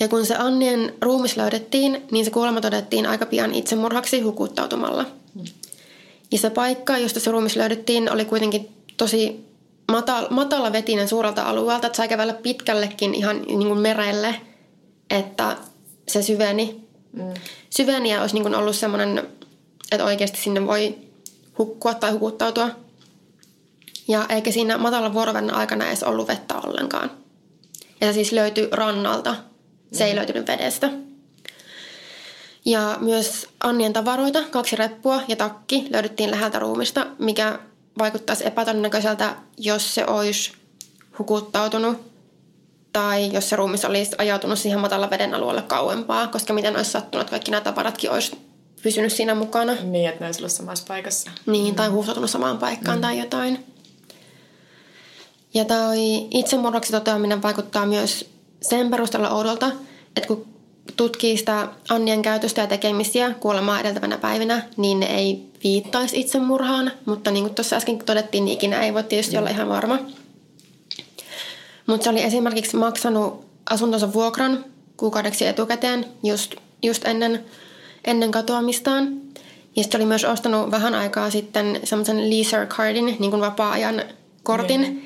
[0.00, 5.04] Ja kun se Annien ruumis löydettiin, niin se kuolema todettiin aika pian itsemurhaksi hukuttautumalla.
[6.32, 9.44] Ja se paikka, josta se ruumis löydettiin, oli kuitenkin tosi
[9.92, 14.34] matala, matala vetinen suurelta alueelta, että sai kävellä pitkällekin ihan niin kuin merelle,
[15.10, 15.56] että
[16.08, 16.88] se syveni.
[17.12, 17.34] Mm.
[17.70, 19.28] Syveni ja olisi niin kuin ollut semmoinen,
[19.92, 20.94] että oikeasti sinne voi
[21.58, 22.70] hukkua tai hukuttautua.
[24.08, 27.10] Ja eikä siinä matalan vuorovennan aikana edes ollut vettä ollenkaan.
[28.00, 29.34] Ja se siis löytyi rannalta.
[29.92, 30.08] Se mm.
[30.08, 30.90] ei löytynyt vedestä.
[32.64, 37.58] Ja myös Annien tavaroita, kaksi reppua ja takki löydettiin läheltä ruumista, mikä
[37.98, 40.52] vaikuttaisi epätodennäköiseltä, jos se olisi
[41.18, 42.08] hukuttautunut
[42.92, 47.20] tai jos se ruumis olisi ajautunut siihen matala veden alueelle kauempaa, koska miten olisi sattunut,
[47.20, 48.36] että kaikki nämä tavaratkin olisi
[48.82, 49.74] pysynyt siinä mukana.
[49.82, 51.30] Niin, että ne olisi ollut samassa paikassa.
[51.46, 53.02] Niin, tai huuhtoutunut samaan paikkaan mm.
[53.02, 53.66] tai jotain.
[55.54, 55.98] Ja toi
[56.30, 58.30] itsemurhaksi toteaminen vaikuttaa myös
[58.62, 59.70] sen perusteella oudolta,
[60.16, 60.46] että kun
[60.96, 67.30] tutkii sitä Annien käytöstä ja tekemisiä kuolemaa edeltävänä päivinä, niin ne ei viittaisi itsemurhaan, mutta
[67.30, 69.98] niin kuin tuossa äsken todettiin, niin ikinä ei voi tietysti olla ihan varma.
[71.86, 74.64] Mutta se oli esimerkiksi maksanut asuntonsa vuokran
[74.96, 77.44] kuukaudeksi etukäteen just, just ennen,
[78.04, 79.20] ennen katoamistaan.
[79.76, 84.02] Ja sitten oli myös ostanut vähän aikaa sitten semmoisen leisure cardin, niin kuin vapaa-ajan
[84.42, 85.00] kortin, mm.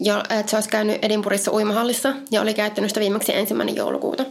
[0.00, 4.24] Jo, että se olisi käynyt Edinburghissa uimahallissa ja oli käyttänyt sitä viimeksi ensimmäinen joulukuuta.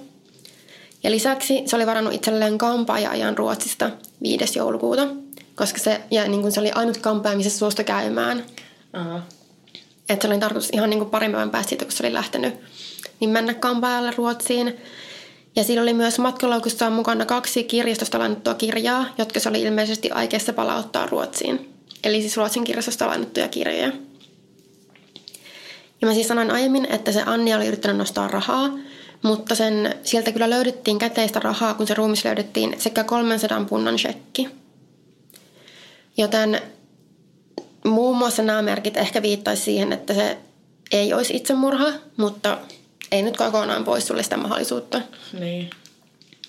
[1.04, 3.90] Ja lisäksi se oli varannut itselleen kampaaja-ajan Ruotsista
[4.22, 4.60] 5.
[4.60, 5.08] joulukuuta,
[5.56, 8.46] koska se, ja niin kuin se oli ainut kampaaja, missä suostui käymään.
[8.98, 9.22] Uh-huh.
[10.10, 12.54] Että se oli tarkoitus ihan niin kuin parin päivän päästä siitä, kun se oli lähtenyt,
[13.20, 14.78] niin mennä kampaajalle Ruotsiin.
[15.56, 20.54] Ja siinä oli myös matkalaukussaan mukana kaksi kirjastosta lainattua kirjaa, jotka se oli ilmeisesti aikeissa
[20.54, 21.74] palauttaa Ruotsiin.
[22.04, 23.92] Eli siis Ruotsin kirjastosta lainattuja kirjoja.
[26.02, 28.70] Ja mä siis sanoin aiemmin, että se Anni oli yrittänyt nostaa rahaa,
[29.22, 34.50] mutta sen, sieltä kyllä löydettiin käteistä rahaa, kun se ruumis löydettiin sekä 300 punnan shekki.
[36.18, 36.62] Joten
[37.86, 40.38] muun muassa nämä merkit ehkä viittaisi siihen, että se
[40.92, 42.58] ei olisi itsemurha, mutta
[43.12, 45.02] ei nyt kokonaan pois sulle sitä mahdollisuutta.
[45.40, 45.70] Niin.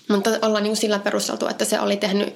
[0.07, 2.35] Mutta ollaan niin sillä perusteltu, että se oli tehnyt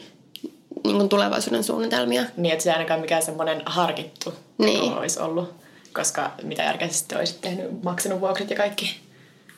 [0.84, 2.24] niin tulevaisuuden suunnitelmia.
[2.38, 4.94] Niin, että se ei ainakaan mikään semmoinen harkittu niin.
[4.94, 5.65] olisi ollut.
[5.96, 9.00] Koska mitä järkeä sitten olisit tehnyt, maksanut vuokrit ja kaikki.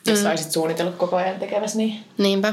[0.06, 0.30] Jos mm.
[0.30, 2.00] olisit suunnitellut koko ajan tekemässä niin.
[2.18, 2.52] Niinpä.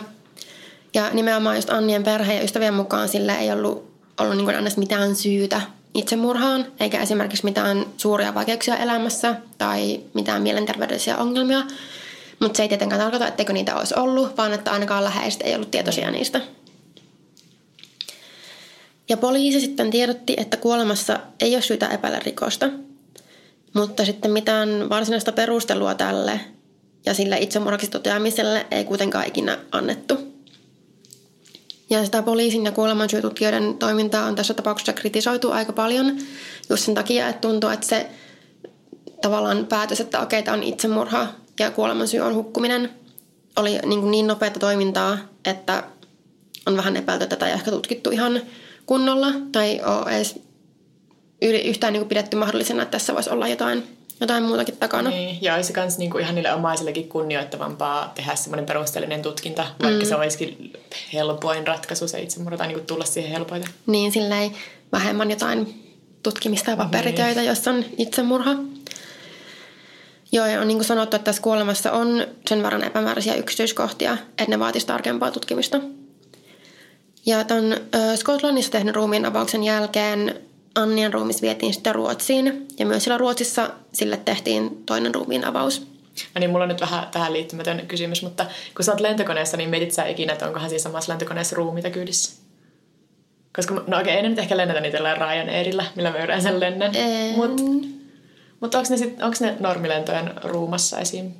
[0.93, 5.15] Ja nimenomaan just Annien perheen ja ystävien mukaan sillä ei ollut, ollut niin kuin mitään
[5.15, 5.61] syytä
[5.93, 11.63] itsemurhaan, eikä esimerkiksi mitään suuria vaikeuksia elämässä tai mitään mielenterveydellisiä ongelmia.
[12.39, 15.71] Mutta se ei tietenkään tarkoita, etteikö niitä olisi ollut, vaan että ainakaan läheiset ei ollut
[15.71, 16.41] tietoisia niistä.
[19.09, 22.69] Ja poliisi sitten tiedotti, että kuolemassa ei ole syytä epäillä rikosta.
[23.75, 26.39] Mutta sitten mitään varsinaista perustelua tälle
[27.05, 30.17] ja sille itsemurhaksi toteamiselle ei kuitenkaan ikinä annettu.
[31.89, 36.17] Ja sitä poliisin ja kuolemansyytutkijoiden toimintaa on tässä tapauksessa kritisoitu aika paljon
[36.69, 38.09] just sen takia, että tuntuu, että se
[39.21, 41.27] tavallaan päätös, että okei, tämä on itsemurha
[41.59, 42.89] ja kuolemansyy on hukkuminen,
[43.55, 45.83] oli niin, niin nopeata toimintaa, että
[46.65, 48.41] on vähän epäilty, tätä ei ehkä tutkittu ihan
[48.85, 50.44] kunnolla tai ole edes
[51.41, 53.83] yhtään niin kuin pidetty mahdollisena, että tässä voisi olla jotain
[54.21, 55.09] jotain muutakin takana.
[55.09, 60.07] Niin, ja olisi myös niinku ihan niille omaisillekin kunnioittavampaa tehdä semmoinen perusteellinen tutkinta, vaikka mm.
[60.07, 60.73] se olisikin
[61.13, 63.69] helpoin ratkaisu se itsemurha tai niinku tulla siihen helpoiten.
[63.87, 64.51] Niin, silleen
[64.91, 65.83] vähemmän jotain
[66.23, 67.49] tutkimista ja paperitöitä, niin.
[67.49, 68.55] jos on itsemurha.
[70.31, 74.49] Joo, ja on niin kuin sanottu, että tässä kuolemassa on sen verran epämääräisiä yksityiskohtia, että
[74.49, 75.79] ne vaatisi tarkempaa tutkimista.
[77.25, 77.75] Ja tuon
[78.15, 80.41] Skotlannissa tehnyt ruumiin avauksen jälkeen
[80.75, 82.67] Annian ruumis vietiin sitten Ruotsiin.
[82.79, 85.87] Ja myös siellä Ruotsissa sille tehtiin toinen ruumiin avaus.
[86.35, 89.69] No niin, mulla on nyt vähän tähän liittymätön kysymys, mutta kun sä oot lentokoneessa, niin
[89.69, 92.41] mietit sä ikinä, että onkohan siinä samassa lentokoneessa ruumiita kyydissä?
[93.55, 96.91] Koska, no okei, ei nyt ehkä lennetä niitä Ryanairilla, millä mä yleensä lennän.
[97.35, 97.63] Mutta
[98.59, 101.31] mut onko ne, sit, onks ne normilentojen ruumassa esim?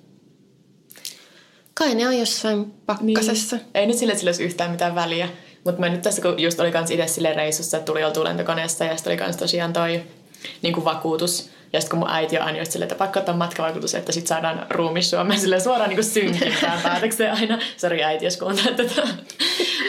[1.74, 3.56] Kai ne on jossain pakkasessa.
[3.56, 3.66] Niin.
[3.74, 5.30] Ei nyt sille, että sillä olisi yhtään mitään väliä.
[5.66, 8.86] Mutta mä nyt tässä, kun just oli kans itse sille reissussa, että tuli oltu lentokoneessa
[8.86, 10.04] ja sitten oli kans tosiaan toi
[10.62, 11.50] niin kuin vakuutus.
[11.74, 14.28] Ja sitten kun mun äiti on aina just silleen, että pakko ottaa matkavakuutus, että sit
[14.28, 17.60] saadaan ruumis Suomeen sille suoraan niin synkimpään päätökseen aina.
[17.78, 19.08] Sori äiti, jos kuuntelet tätä.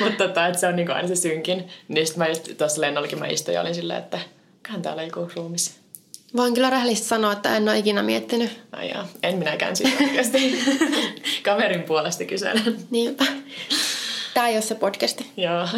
[0.01, 1.69] Mutta tota, että se on niin aina se synkin.
[1.89, 4.19] Niin sitten mä just tuossa lennollakin mä istuin ja olin silleen, että
[4.63, 5.75] kään täällä joku ruumis.
[6.37, 8.51] Voin kyllä rehellisesti sanoa, että en ole ikinä miettinyt.
[8.73, 10.65] Ai jaa, en minäkään siitä oikeasti.
[11.45, 12.77] Kaverin puolesta kyselen.
[12.91, 13.25] Niinpä.
[14.37, 15.33] Tämä ei ole se podcasti.
[15.37, 15.69] Joo.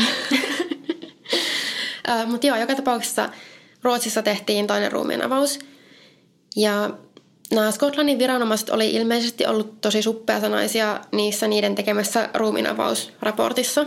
[2.30, 3.28] Mutta joo, joka tapauksessa
[3.82, 5.58] Ruotsissa tehtiin toinen ruumiin avaus.
[6.56, 6.90] Ja
[7.52, 13.86] nämä Skotlannin viranomaiset oli ilmeisesti ollut tosi suppeasanaisia niissä niiden tekemässä ruumiinavausraportissa.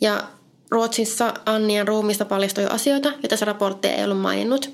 [0.00, 0.22] Ja
[0.70, 4.70] Ruotsissa Annian ruumista paljastui asioita, joita se raportti ei ollut maininnut.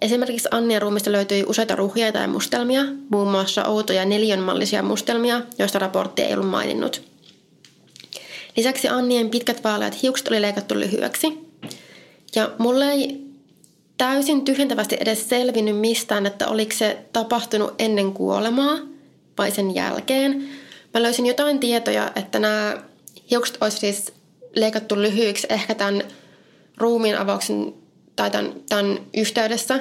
[0.00, 6.22] Esimerkiksi Annian ruumista löytyi useita ruhjeita ja mustelmia, muun muassa outoja neljönmallisia mustelmia, joista raportti
[6.22, 7.09] ei ollut maininnut.
[8.56, 11.50] Lisäksi Annien pitkät vaaleat hiukset oli leikattu lyhyeksi.
[12.34, 13.30] Ja mulle ei
[13.98, 18.78] täysin tyhjentävästi edes selvinnyt mistään, että oliko se tapahtunut ennen kuolemaa
[19.38, 20.48] vai sen jälkeen.
[20.94, 22.76] Mä löysin jotain tietoja, että nämä
[23.30, 24.12] hiukset olisi siis
[24.56, 26.02] leikattu lyhyiksi ehkä tämän
[26.76, 27.74] ruumiin avauksen
[28.16, 29.80] tai tämän, tämän yhteydessä.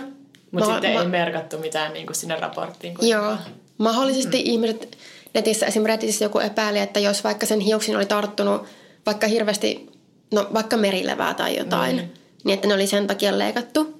[0.51, 2.95] Mutta sitten ma- ei merkattu mitään niin kuin sinne raporttiin.
[3.01, 3.38] Joo.
[3.77, 4.43] Mahdollisesti mm.
[4.45, 4.97] ihmiset
[5.34, 8.63] netissä, esimerkiksi Redditissä joku epäili, että jos vaikka sen hiuksin oli tarttunut
[9.06, 9.89] vaikka hirveästi,
[10.32, 12.10] no vaikka merilevää tai jotain, mm.
[12.44, 14.00] niin että ne oli sen takia leikattu.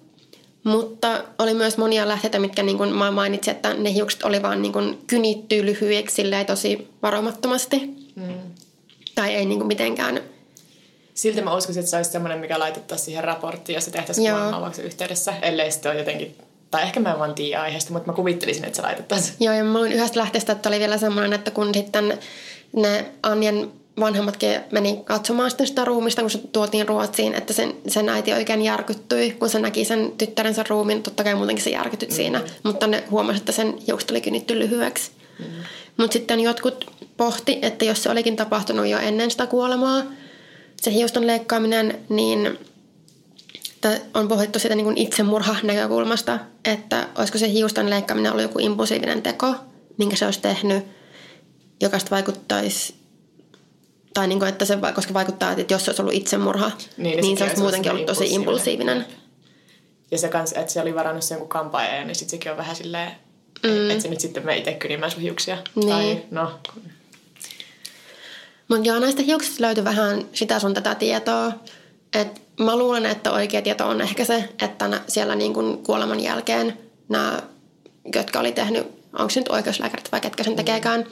[0.64, 4.62] Mutta oli myös monia lähteitä, mitkä niin kuin mä mainitsin, että ne hiukset oli vaan
[4.62, 7.80] niin kuin kynitty lyhyiksi tosi varomattomasti.
[8.16, 8.34] Mm.
[9.16, 10.22] Tai ei niin kuin mitenkään.
[11.14, 14.86] Silti mä uskoisin, että se olisi semmoinen, mikä laitettaisiin siihen raporttiin, jos se tehtäisiin kuolemanavauksen
[14.86, 16.36] yhteydessä, ellei sitten ole jotenkin
[16.72, 19.36] tai ehkä mä en vaan tiedä aiheesta, mutta mä kuvittelisin, että se laitettaisiin.
[19.40, 22.20] Joo, ja mä luin yhdestä lähteestä, että oli vielä semmoinen, että kun sitten
[22.76, 28.10] ne Anjan vanhemmatkin meni katsomaan sitten sitä ruumista, kun se tuotiin Ruotsiin, että sen, sen
[28.10, 31.04] äiti oikein järkyttyi, kun se näki sen tyttärensä ruumiin.
[31.04, 32.16] Totta kai muutenkin se järkytyt mm.
[32.16, 35.12] siinä, mutta ne huomasi, että sen hiukset oli kynitty lyhyeksi.
[35.40, 35.46] Mm.
[35.98, 40.04] Mutta sitten jotkut pohti, että jos se olikin tapahtunut jo ennen sitä kuolemaa,
[40.82, 42.60] se hiuston leikkaaminen, niin
[44.14, 49.56] on pohdittu sitä niin itsemurha näkökulmasta, että olisiko se hiuston leikkaaminen ollut joku impulsiivinen teko,
[49.98, 50.84] minkä se olisi tehnyt,
[51.82, 53.00] joka vaikuttaisi
[54.14, 57.38] tai niin kuin, että se, koska vaikuttaa, että jos se olisi ollut itsemurha, niin, niin
[57.38, 59.06] se olisi muutenkin ollut tosi impulsiivinen.
[60.12, 62.76] Ja se kans, että se oli varannut sen jonkun kampaajan, niin sitten sekin on vähän
[62.76, 63.12] silleen,
[63.64, 63.90] mm.
[63.90, 65.58] että se nyt sitten me itse kynimään sun hiuksia.
[65.76, 65.90] Niin.
[65.90, 66.60] Tai no.
[68.68, 71.54] Mutta joo, näistä hiuksista löytyi vähän sitä sun tätä tietoa.
[72.14, 76.78] Et mä luulen, että oikea tieto on ehkä se, että siellä niin kuin kuoleman jälkeen
[77.10, 77.42] nämä,
[78.16, 80.58] jotka oli tehnyt, onko se nyt oikeuslääkärit vai ketkä sen mm.
[80.58, 81.06] tekeekään,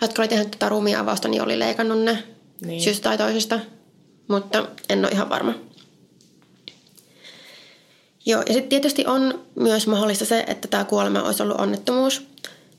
[0.00, 2.24] jotka oli tehnyt tätä ruumiavausta, niin oli leikannut ne
[2.60, 2.80] niin.
[2.80, 3.60] syystä tai toisesta.
[4.28, 5.54] Mutta en ole ihan varma.
[8.26, 12.26] Joo, ja sitten tietysti on myös mahdollista se, että tämä kuolema olisi ollut onnettomuus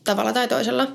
[0.03, 0.87] tavalla tai toisella.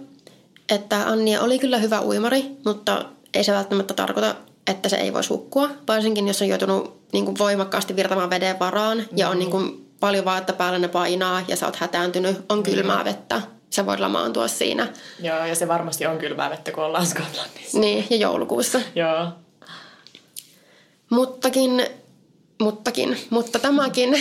[0.69, 4.35] Että Annia oli kyllä hyvä uimari, mutta ei se välttämättä tarkoita,
[4.67, 5.69] että se ei voisi hukkua.
[5.89, 9.19] Varsinkin jos on joutunut niin kuin voimakkaasti virtamaan veden varaan mm-hmm.
[9.19, 13.05] ja on niin kuin paljon vaatetta päällä ne painaa ja sä oot hätääntynyt, on kylmää
[13.05, 14.89] vettä sä voit lamaantua siinä.
[15.21, 17.79] Joo, ja se varmasti on kylmää vettä, kun ollaan Skotlannissa.
[17.79, 18.81] Niin, ja joulukuussa.
[18.95, 19.29] Joo.
[21.11, 21.87] Muttakin,
[22.61, 24.15] muttakin, mutta tämäkin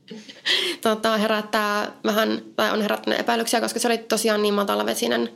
[0.82, 5.32] tota, herättää vähän, tai on herättänyt epäilyksiä, koska se oli tosiaan niin matalavesinen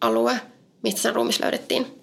[0.00, 0.40] alue,
[0.82, 1.97] mistä sen ruumis löydettiin.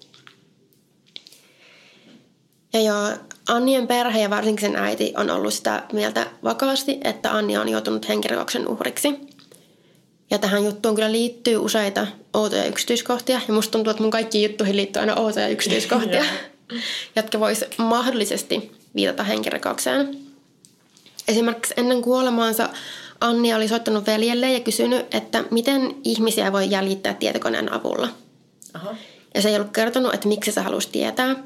[2.76, 3.10] Ja joo,
[3.48, 8.08] Annien perhe ja varsinkin sen äiti on ollut sitä mieltä vakaasti, että Anni on joutunut
[8.08, 9.14] henkirikoksen uhriksi–
[10.30, 13.40] ja tähän juttuun kyllä liittyy useita outoja yksityiskohtia.
[13.48, 16.24] Ja musta tuntuu, että mun kaikki juttuihin liittyy aina outoja yksityiskohtia,
[17.16, 20.18] jotka vois mahdollisesti viitata henkirikokseen.
[21.28, 22.68] Esimerkiksi ennen kuolemaansa
[23.20, 28.08] Anni oli soittanut veljelle ja kysynyt, että miten ihmisiä voi jäljittää tietokoneen avulla.
[28.74, 28.94] Aha.
[29.34, 31.36] Ja se ei ollut kertonut, että miksi se halusi tietää.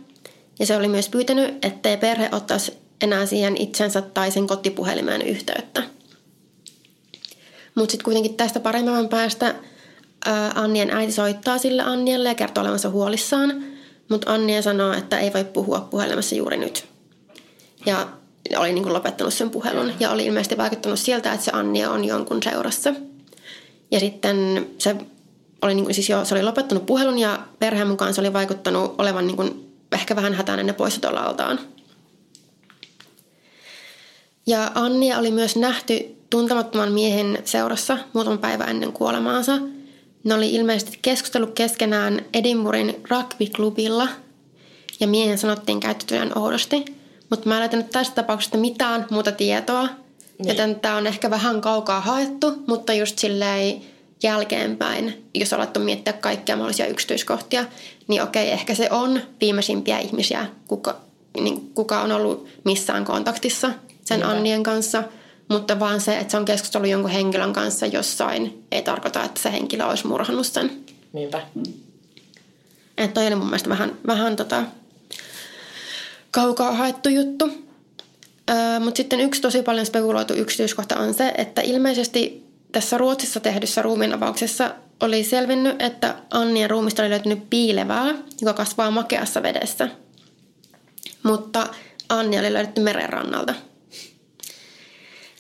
[0.61, 5.83] Ja se oli myös pyytänyt, ettei perhe ottaisi enää siihen itsensä tai sen kotipuhelimeen yhteyttä.
[7.75, 9.55] Mutta sitten kuitenkin tästä paremman päästä
[10.27, 13.65] ää, Annien äiti soittaa sille Annielle ja kertoo olevansa huolissaan.
[14.11, 16.87] Mutta Annia sanoo, että ei voi puhua puhelimessa juuri nyt.
[17.87, 18.09] Ja
[18.57, 22.43] oli niin lopettanut sen puhelun ja oli ilmeisesti vaikuttanut sieltä, että se Annia on jonkun
[22.43, 22.95] seurassa.
[23.91, 24.97] Ja sitten se
[25.63, 28.95] oli, niin kuin, siis jo, se oli lopettanut puhelun ja perheen mukaan se oli vaikuttanut
[28.99, 31.59] olevan niin kuin, ehkä vähän hätäinen ja poissa altaan.
[34.47, 39.59] Ja Annia oli myös nähty tuntemattoman miehen seurassa muutaman päivän ennen kuolemaansa.
[40.25, 44.09] Ne oli ilmeisesti keskustellut keskenään Edinburghin rugby-klubilla
[45.01, 46.85] ja miehen sanottiin käyttäytyneen oudosti.
[47.31, 50.49] Mutta mä en löytänyt tästä tapauksesta mitään muuta tietoa, niin.
[50.49, 53.83] joten tämä on ehkä vähän kaukaa haettu, mutta just silleen
[54.23, 57.65] jälkeenpäin, jos alettu miettiä kaikkia mahdollisia yksityiskohtia,
[58.09, 61.01] niin okei, ehkä se on viimeisimpiä ihmisiä, kuka,
[61.41, 63.71] niin kuka on ollut missään kontaktissa
[64.05, 64.37] sen Niinpä.
[64.37, 65.03] Annien kanssa.
[65.49, 69.53] Mutta vaan se, että se on keskustellut jonkun henkilön kanssa jossain, ei tarkoita, että se
[69.53, 70.71] henkilö olisi murhannut sen.
[71.13, 71.43] Niinpä.
[72.99, 74.65] Että toi oli mun mielestä vähän, vähän tota,
[76.31, 77.51] kaukaa haettu juttu.
[78.81, 84.75] Mutta sitten yksi tosi paljon spekuloitu yksityiskohta on se, että ilmeisesti tässä Ruotsissa tehdyssä ruumiinavauksessa
[85.01, 89.89] oli selvinnyt, että Annien ruumista oli löytynyt piilevää, joka kasvaa makeassa vedessä.
[91.23, 91.67] Mutta
[92.09, 93.55] Anni oli löydetty merenrannalta.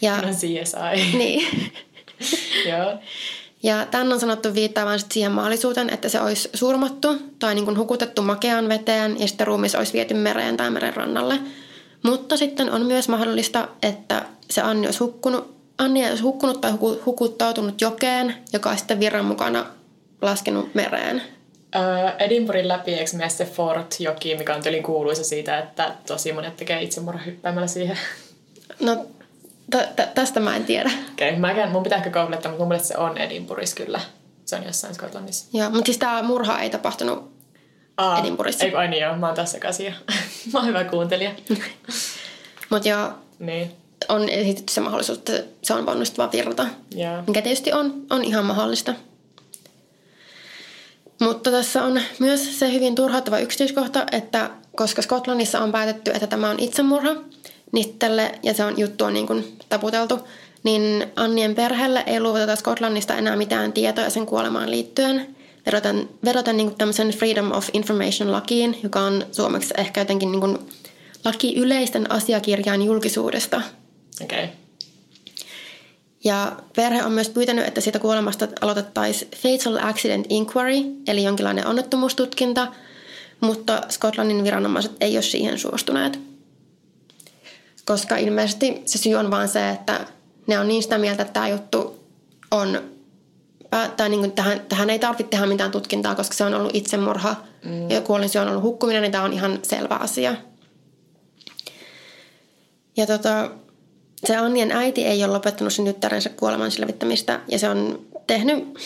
[0.03, 1.19] Ja, no CSI.
[1.19, 1.73] Niin.
[2.71, 2.99] Joo.
[3.63, 8.23] Ja tämän on sanottu viittaavan siihen mahdollisuuteen, että se olisi surmattu tai niin kuin hukutettu
[8.23, 11.39] makeaan veteen ja sitten ruumis olisi viety mereen tai meren rannalle.
[12.03, 16.73] Mutta sitten on myös mahdollista, että se Anni olisi hukkunut, Anni olisi hukkunut tai
[17.07, 19.67] hukuttautunut jokeen, joka olisi sitten virran mukana
[20.23, 21.23] laskenut mereen.
[21.75, 26.57] Öö, Edinburghin läpi, eikö mene se Fort-joki, mikä on tylin kuuluisa siitä, että tosi monet
[26.57, 27.99] tekee itsemurha hyppäämällä siihen?
[28.81, 29.07] No
[29.71, 30.91] T- t- tästä mä en tiedä.
[31.13, 34.01] Okei, okay, mun pitää ehkä googlettaa, mutta mun mielestä se on Edinburghissa kyllä.
[34.45, 35.47] Se on jossain Skotlannissa.
[35.53, 37.33] Joo, mutta siis tämä murha ei tapahtunut
[37.97, 38.65] Aa, Edinburghissa.
[38.65, 39.95] Ei, ai niin joo, mä oon tässä sekaisin
[40.53, 41.31] Mä oon hyvä kuuntelija.
[42.71, 43.80] mutta joo, niin.
[44.11, 46.67] On esitetty se mahdollisuus, että se on voinut vaan virrata.
[46.97, 47.27] Yeah.
[47.27, 48.95] Mikä tietysti on, on ihan mahdollista.
[51.21, 56.51] Mutta tässä on myös se hyvin turhauttava yksityiskohta, että koska Skotlannissa on päätetty, että tämä
[56.51, 57.17] on itsemurha,
[57.73, 60.19] niin tälle, ja se on juttu on niin kuin taputeltu,
[60.63, 65.37] niin Annien perheelle ei luovuteta Skotlannista enää mitään tietoa sen kuolemaan liittyen.
[65.67, 70.59] Vedoten, vedoten niin tämmöisen Freedom of Information lakiin, joka on suomeksi ehkä jotenkin niin kuin
[71.25, 73.63] laki yleisten asiakirjaan julkisuudesta.
[74.25, 74.49] Okay.
[76.25, 82.73] Ja perhe on myös pyytänyt, että siitä kuolemasta aloitettaisiin Fatal Accident Inquiry, eli jonkinlainen onnettomuustutkinta,
[83.41, 86.31] mutta Skotlannin viranomaiset ei ole siihen suostuneet
[87.91, 90.01] koska ilmeisesti se syy on vaan se, että
[90.47, 92.05] ne on niin sitä mieltä, että tämä juttu
[92.51, 92.81] on,
[93.97, 97.37] tai niin kuin tähän, tähän ei tarvitse tehdä mitään tutkintaa, koska se on ollut itsemurha
[97.65, 97.91] mm.
[97.91, 100.35] ja kuolinsyy on ollut hukkuminen, niin tämä on ihan selvä asia.
[102.97, 103.51] Ja tota,
[104.25, 108.79] se Annien äiti ei ole lopettanut sen tyttärensä kuoleman selvittämistä ja se on tehnyt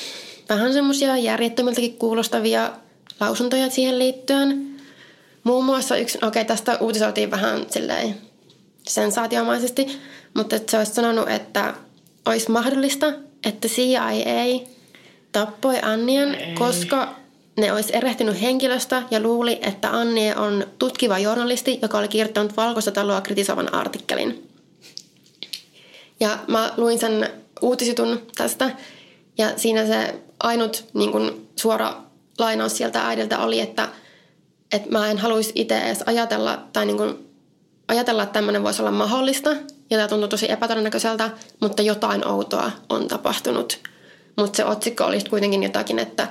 [0.49, 2.73] vähän semmoisia järjettömiltäkin kuulostavia
[3.21, 4.77] lausuntoja siihen liittyen.
[5.45, 8.15] Muun muassa yksi, okei okay, tästä uutisoitiin vähän silleen
[8.89, 10.01] sensaatiomaisesti,
[10.35, 11.75] mutta se olisi sanonut, että
[12.27, 13.13] olisi mahdollista,
[13.47, 14.11] että CIA
[15.33, 16.55] tappoi Annien, Ei.
[16.55, 17.15] koska
[17.57, 22.93] ne olisi erehtynyt henkilöstä ja luuli, että Annie on tutkiva journalisti, joka oli kirjoittanut valkoista
[22.93, 24.54] taloa kritisoivan artikkelin.
[26.21, 27.31] Ja mä luin sen
[27.63, 28.71] uutisitun tästä
[29.39, 31.95] ja siinä se ainut niin kuin, suora
[32.39, 33.89] lainaus sieltä äidiltä oli, että,
[34.73, 37.29] että mä en haluaisi itse edes ajatella tai niin kuin,
[37.89, 39.51] ajatella, että tämmöinen voisi olla mahdollista,
[39.91, 43.81] ja tämä tuntuu tosi epätodennäköiseltä, mutta jotain outoa on tapahtunut.
[44.37, 46.29] Mutta se otsikko olisi kuitenkin jotakin, että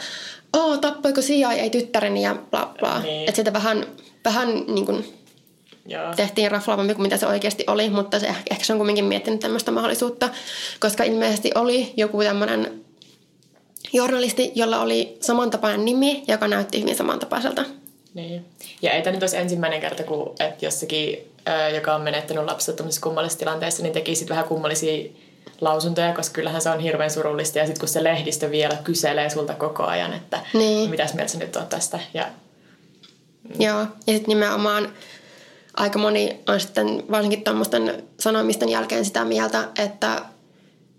[0.53, 2.99] oh, tappoiko CIA tyttäreni ja bla bla.
[2.99, 3.19] Niin.
[3.29, 3.85] Että sitä vähän,
[4.25, 5.22] vähän niin kuin
[6.15, 9.71] tehtiin raflaavampi kuin mitä se oikeasti oli, mutta se, ehkä se on kuitenkin miettinyt tämmöistä
[9.71, 10.29] mahdollisuutta,
[10.79, 12.83] koska ilmeisesti oli joku tämmöinen
[13.93, 17.65] journalisti, jolla oli samantapainen nimi, joka näytti hyvin samantapaiselta.
[18.13, 18.45] Niin.
[18.81, 21.33] Ja ei tämä nyt olisi ensimmäinen kerta, kun että jossakin
[21.75, 25.09] joka on menettänyt lapset kummallisessa tilanteessa, niin teki sitten vähän kummallisia
[25.61, 27.59] lausuntoja, koska kyllähän se on hirveän surullista.
[27.59, 30.89] Ja sitten kun se lehdistö vielä kyselee sulta koko ajan, että niin.
[30.89, 31.99] mitäs mieltä sä nyt on tästä.
[32.13, 32.27] Ja.
[33.59, 34.93] Joo, ja sitten nimenomaan
[35.77, 40.21] aika moni on sitten varsinkin tuommoisten sanomisten jälkeen sitä mieltä, että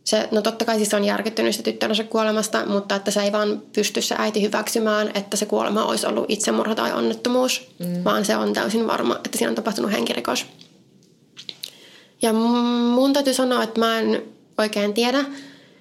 [0.04, 3.62] se, no totta kai siis on järkyttynyt sitä tyttärensä kuolemasta, mutta että se ei vaan
[3.72, 8.04] pysty se äiti hyväksymään, että se kuolema olisi ollut itsemurha tai onnettomuus, mm.
[8.04, 10.46] vaan se on täysin varma, että siinä on tapahtunut henkirikos.
[12.22, 14.22] Ja mun täytyy sanoa, että mä en
[14.58, 15.24] oikein tiedä.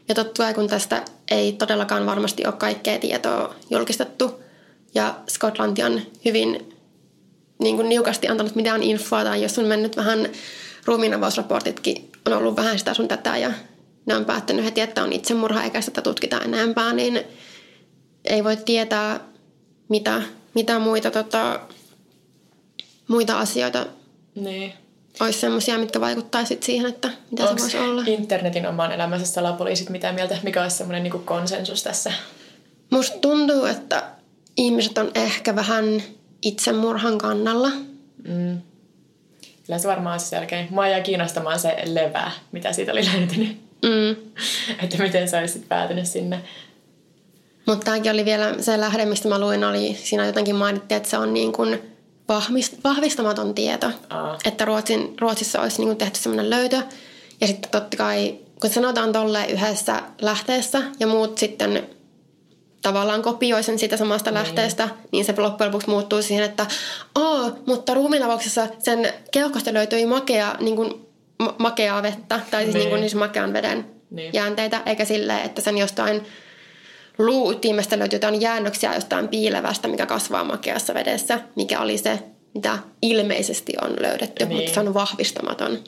[0.07, 4.39] Ja totta kai kun tästä ei todellakaan varmasti ole kaikkea tietoa julkistettu.
[4.95, 6.72] Ja Skotlanti on hyvin
[7.59, 9.23] niin kuin niukasti antanut mitään infoa.
[9.23, 10.29] Tai jos on mennyt vähän
[10.85, 13.51] ruumiinavausraportitkin, on ollut vähän sitä sun tätä ja
[14.05, 17.19] ne on päättänyt heti, että on itsemurha eikä sitä tutkita enempää, niin
[18.25, 19.19] ei voi tietää,
[19.89, 20.21] mitä,
[20.53, 21.59] mitä muita, tota,
[23.07, 23.85] muita asioita
[24.35, 24.73] Niin.
[25.19, 28.03] olisi semmoisia, mitkä vaikuttaisivat siihen, että mitä Onko se voisi olla.
[28.05, 30.37] internetin oman elämänsä salapoliisit mitä mieltä?
[30.43, 32.11] Mikä olisi semmoinen niin konsensus tässä?
[32.89, 34.03] Musta tuntuu, että
[34.57, 36.03] ihmiset on ehkä vähän
[36.43, 37.69] itsemurhan kannalla.
[38.27, 38.61] Mm.
[39.65, 40.67] Kyllä se varmaan olisi selkeä.
[40.69, 43.57] Mua jäi kiinnostamaan se levää, mitä siitä oli löytynyt.
[43.81, 44.15] Mm.
[44.83, 46.41] että miten se olisi päätynyt sinne.
[47.65, 51.17] Mutta tämäkin oli vielä se lähde, mistä mä luin, oli siinä jotenkin mainittiin, että se
[51.17, 51.81] on niin kuin
[52.27, 53.91] vahvist, vahvistamaton tieto.
[54.09, 54.37] Aa.
[54.45, 56.81] Että Ruotsin, Ruotsissa olisi niin kuin tehty semmoinen löytö.
[57.41, 61.89] Ja sitten totta kai, kun sanotaan tolleen yhdessä lähteessä ja muut sitten
[62.83, 64.39] tavallaan kopioi sen siitä samasta niin.
[64.39, 66.65] lähteestä, niin se loppujen lopuksi muuttuu siihen, että
[67.15, 71.05] Oo, mutta ruumiinavauksessa sen keuhkosta löytyi makea, niin kuin,
[71.39, 72.79] ma- makeaa vettä, tai siis, Niin.
[72.79, 74.33] niin kuin, siis makean veden Niin.
[74.33, 76.21] jäänteitä, eikä silleen, että sen jostain
[77.17, 82.19] luuytimestä löytyy jotain jäännöksiä jostain piilevästä, mikä kasvaa makeassa vedessä, mikä oli se,
[82.53, 84.57] mitä ilmeisesti on löydetty, Niin.
[84.57, 85.79] mutta se on vahvistamaton.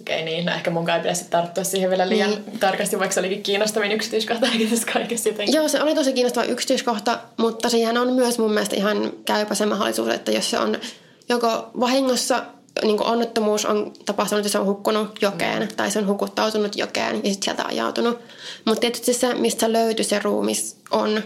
[0.00, 0.44] Okei, niin.
[0.46, 2.58] No ehkä mun kai pitäisi tarttua siihen vielä liian Niin.
[2.60, 5.54] tarkasti, vaikka se olikin kiinnostavin yksityiskohta tässä kaikessa jotenkin.
[5.54, 9.66] Joo, se oli tosi kiinnostava yksityiskohta, mutta siihen on myös mun mielestä ihan käypä se
[9.66, 10.78] mahdollisuus, että jos se on
[11.28, 12.44] joko vahingossa
[12.82, 15.68] niin kuin onnettomuus on tapahtunut, että se on hukkunut jokeen Mm.
[15.76, 18.18] tai se on hukuttautunut jokeen ja sitten sieltä ajautunut.
[18.64, 21.22] Mutta tietysti se, mistä löytyi se ruumis, on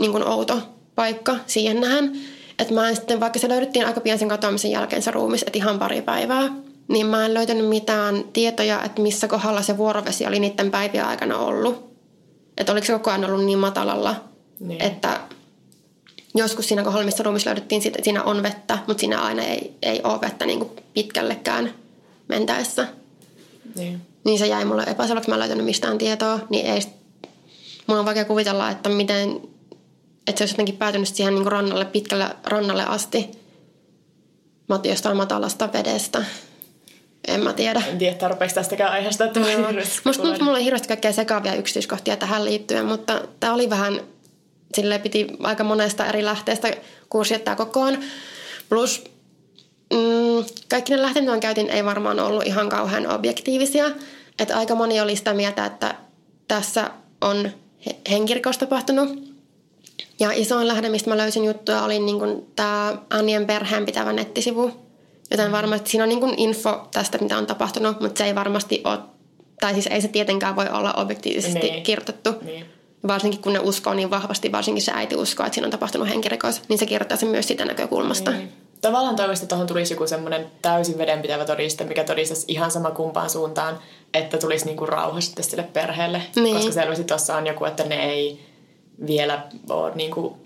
[0.00, 0.58] niin kuin outo
[0.94, 2.12] paikka siihen nähen.
[2.58, 5.58] Että mä en sitten, vaikka se löydettiin aika pian sen katoamisen jälkeen se ruumis, että
[5.58, 6.48] ihan pari päivää,
[6.92, 11.38] niin mä en löytänyt mitään tietoja, että missä kohdalla se vuorovesi oli niiden päivien aikana
[11.38, 11.92] ollut.
[12.58, 14.16] Että oliko se koko ajan ollut niin matalalla,
[14.60, 14.82] Niin.
[14.82, 15.20] että
[16.34, 20.20] joskus siinä kohdalla, missä ruumis löydettiin, siinä on vettä, mutta siinä aina ei, ei ole
[20.20, 21.74] vettä niin kuin pitkällekään
[22.28, 22.88] mentäessä.
[23.74, 24.00] Niin.
[24.24, 26.80] Niin se jäi mulle epäselväksi, mä en löytänyt mistään tietoa, niin ei,
[27.86, 29.40] mun on vaikea kuvitella, että miten,
[30.26, 33.30] että se olisi jotenkin päätynyt siihen niin kuin rannalle, pitkälle rannalle asti,
[34.84, 36.24] jostain matalasta vedestä.
[37.28, 37.82] En mä tiedä.
[37.88, 41.54] En tiedä, tarpeeksi tästäkään aiheesta, että voi hirveästi Musta tuntuu, mulla oli hirveästi kaikkea sekaavia
[41.54, 44.00] yksityiskohtia tähän liittyen, mutta tämä oli vähän,
[44.74, 46.72] sille piti aika monesta eri lähteestä
[47.08, 47.98] kurssiettaa kokoon.
[48.68, 49.04] Plus
[49.92, 53.90] mm, kaikki ne lähteet, mitä käytin, ei varmaan ollut ihan kauhean objektiivisia.
[54.38, 55.94] Että aika moni oli sitä mieltä, että
[56.48, 57.50] tässä on
[57.86, 59.32] he- henkirikos tapahtunut.
[60.20, 64.81] Ja isoin lähde, mistä mä löysin juttuja, oli niin tämä Annien perheen pitävä nettisivu.
[65.32, 68.98] Joten varmasti siinä on niin info tästä, mitä on tapahtunut, mutta se ei varmasti ole,
[69.60, 71.82] tai siis ei se tietenkään voi olla objektiivisesti Niin.
[71.82, 72.30] kirjoitettu.
[72.42, 72.66] Niin.
[73.06, 76.60] Varsinkin kun ne uskoo niin vahvasti, varsinkin se äiti uskoo, että siinä on tapahtunut henkirikos,
[76.68, 78.30] niin se kirjoittaa sen myös siitä näkökulmasta.
[78.30, 78.52] Niin.
[78.80, 83.30] Tavallaan toivoisin, että tuohon tulisi joku semmoinen täysin vedenpitävä todiste, mikä todistaisi ihan sama kumpaan
[83.30, 83.78] suuntaan,
[84.14, 86.22] että tulisi niinku rauha sitten sille perheelle.
[86.36, 86.56] Niin.
[86.56, 88.40] Koska selvästi tuossa on joku, että ne ei
[89.06, 90.36] vielä ole niinku,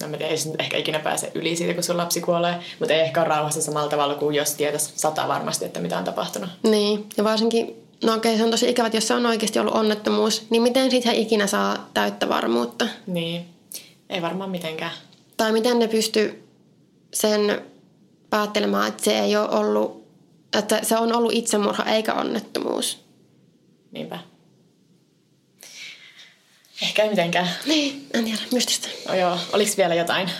[0.00, 2.94] no mä tiedä, ei nyt ehkä ikinä pääse yli siitä, kun sun lapsi kuolee, mutta
[2.94, 6.50] ei ehkä ole rauhassa samalla tavalla kuin jos tietäisi sata varmasti, että mitä on tapahtunut.
[6.62, 9.74] Niin, ja varsinkin, no okei, se on tosi ikävä, että jos se on oikeasti ollut
[9.74, 12.86] onnettomuus, niin miten siitä ikinä saa täyttä varmuutta?
[13.06, 13.46] Niin,
[14.08, 14.92] ei varmaan mitenkään.
[15.36, 16.42] Tai miten ne pysty
[17.14, 17.62] sen
[18.30, 20.04] päättelemään, että se ei ole ollut,
[20.58, 23.04] että se on ollut itsemurha eikä onnettomuus.
[23.90, 24.18] Niinpä.
[26.82, 27.48] Ehkä ei mitenkään.
[27.66, 28.88] Niin, en tiedä, mystistä.
[29.08, 30.30] No joo, oliks vielä jotain?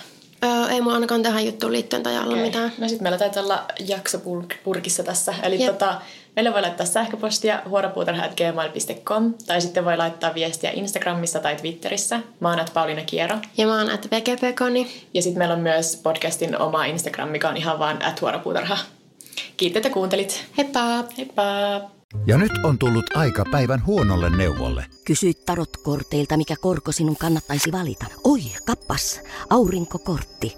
[0.45, 2.43] Öö, ei mun ainakaan tähän juttuun liittyen tai olla Okei.
[2.43, 2.73] mitään.
[2.79, 5.35] No sitten meillä taitaa olla jakso pur- purkissa tässä.
[5.43, 5.73] Eli Jep.
[5.73, 6.01] tota,
[6.37, 12.21] meille voi laittaa sähköpostia huoropuutarha.gmail.com tai sitten voi laittaa viestiä Instagramissa tai Twitterissä.
[12.41, 13.37] Mä oon at Pauliina Kiero.
[13.57, 15.05] Ja mä oon VGPkoni.
[15.15, 18.79] Ja sitten meillä on myös podcastin oma Instagram, mikä on ihan vaan at huoropuutarha.
[19.57, 20.45] Kiitos, että kuuntelit.
[20.59, 21.05] Heippa!
[21.17, 21.43] Heippa!
[22.27, 24.85] Ja nyt on tullut aika päivän huonolle neuvolle.
[25.09, 28.07] Kysy tarotkorteilta, mikä korko sinun kannattaisi valita.
[28.25, 30.57] Oi, kappas, aurinkokortti.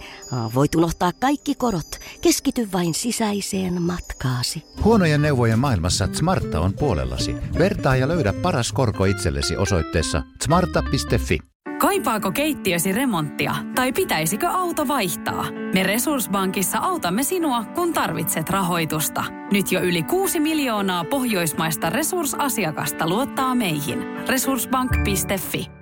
[0.55, 1.99] Voit unohtaa kaikki korot.
[2.21, 4.63] Keskity vain sisäiseen matkaasi.
[4.85, 7.35] Huonojen neuvojen maailmassa Smarta on puolellasi.
[7.59, 11.39] Vertaa ja löydä paras korko itsellesi osoitteessa smarta.fi.
[11.81, 15.47] Kaipaako keittiösi remonttia tai pitäisikö auto vaihtaa?
[15.75, 19.25] Me Resurssbankissa autamme sinua, kun tarvitset rahoitusta.
[19.53, 23.99] Nyt jo yli 6 miljoonaa pohjoismaista resursasiakasta luottaa meihin.
[24.41, 25.80] Resurssbank.fi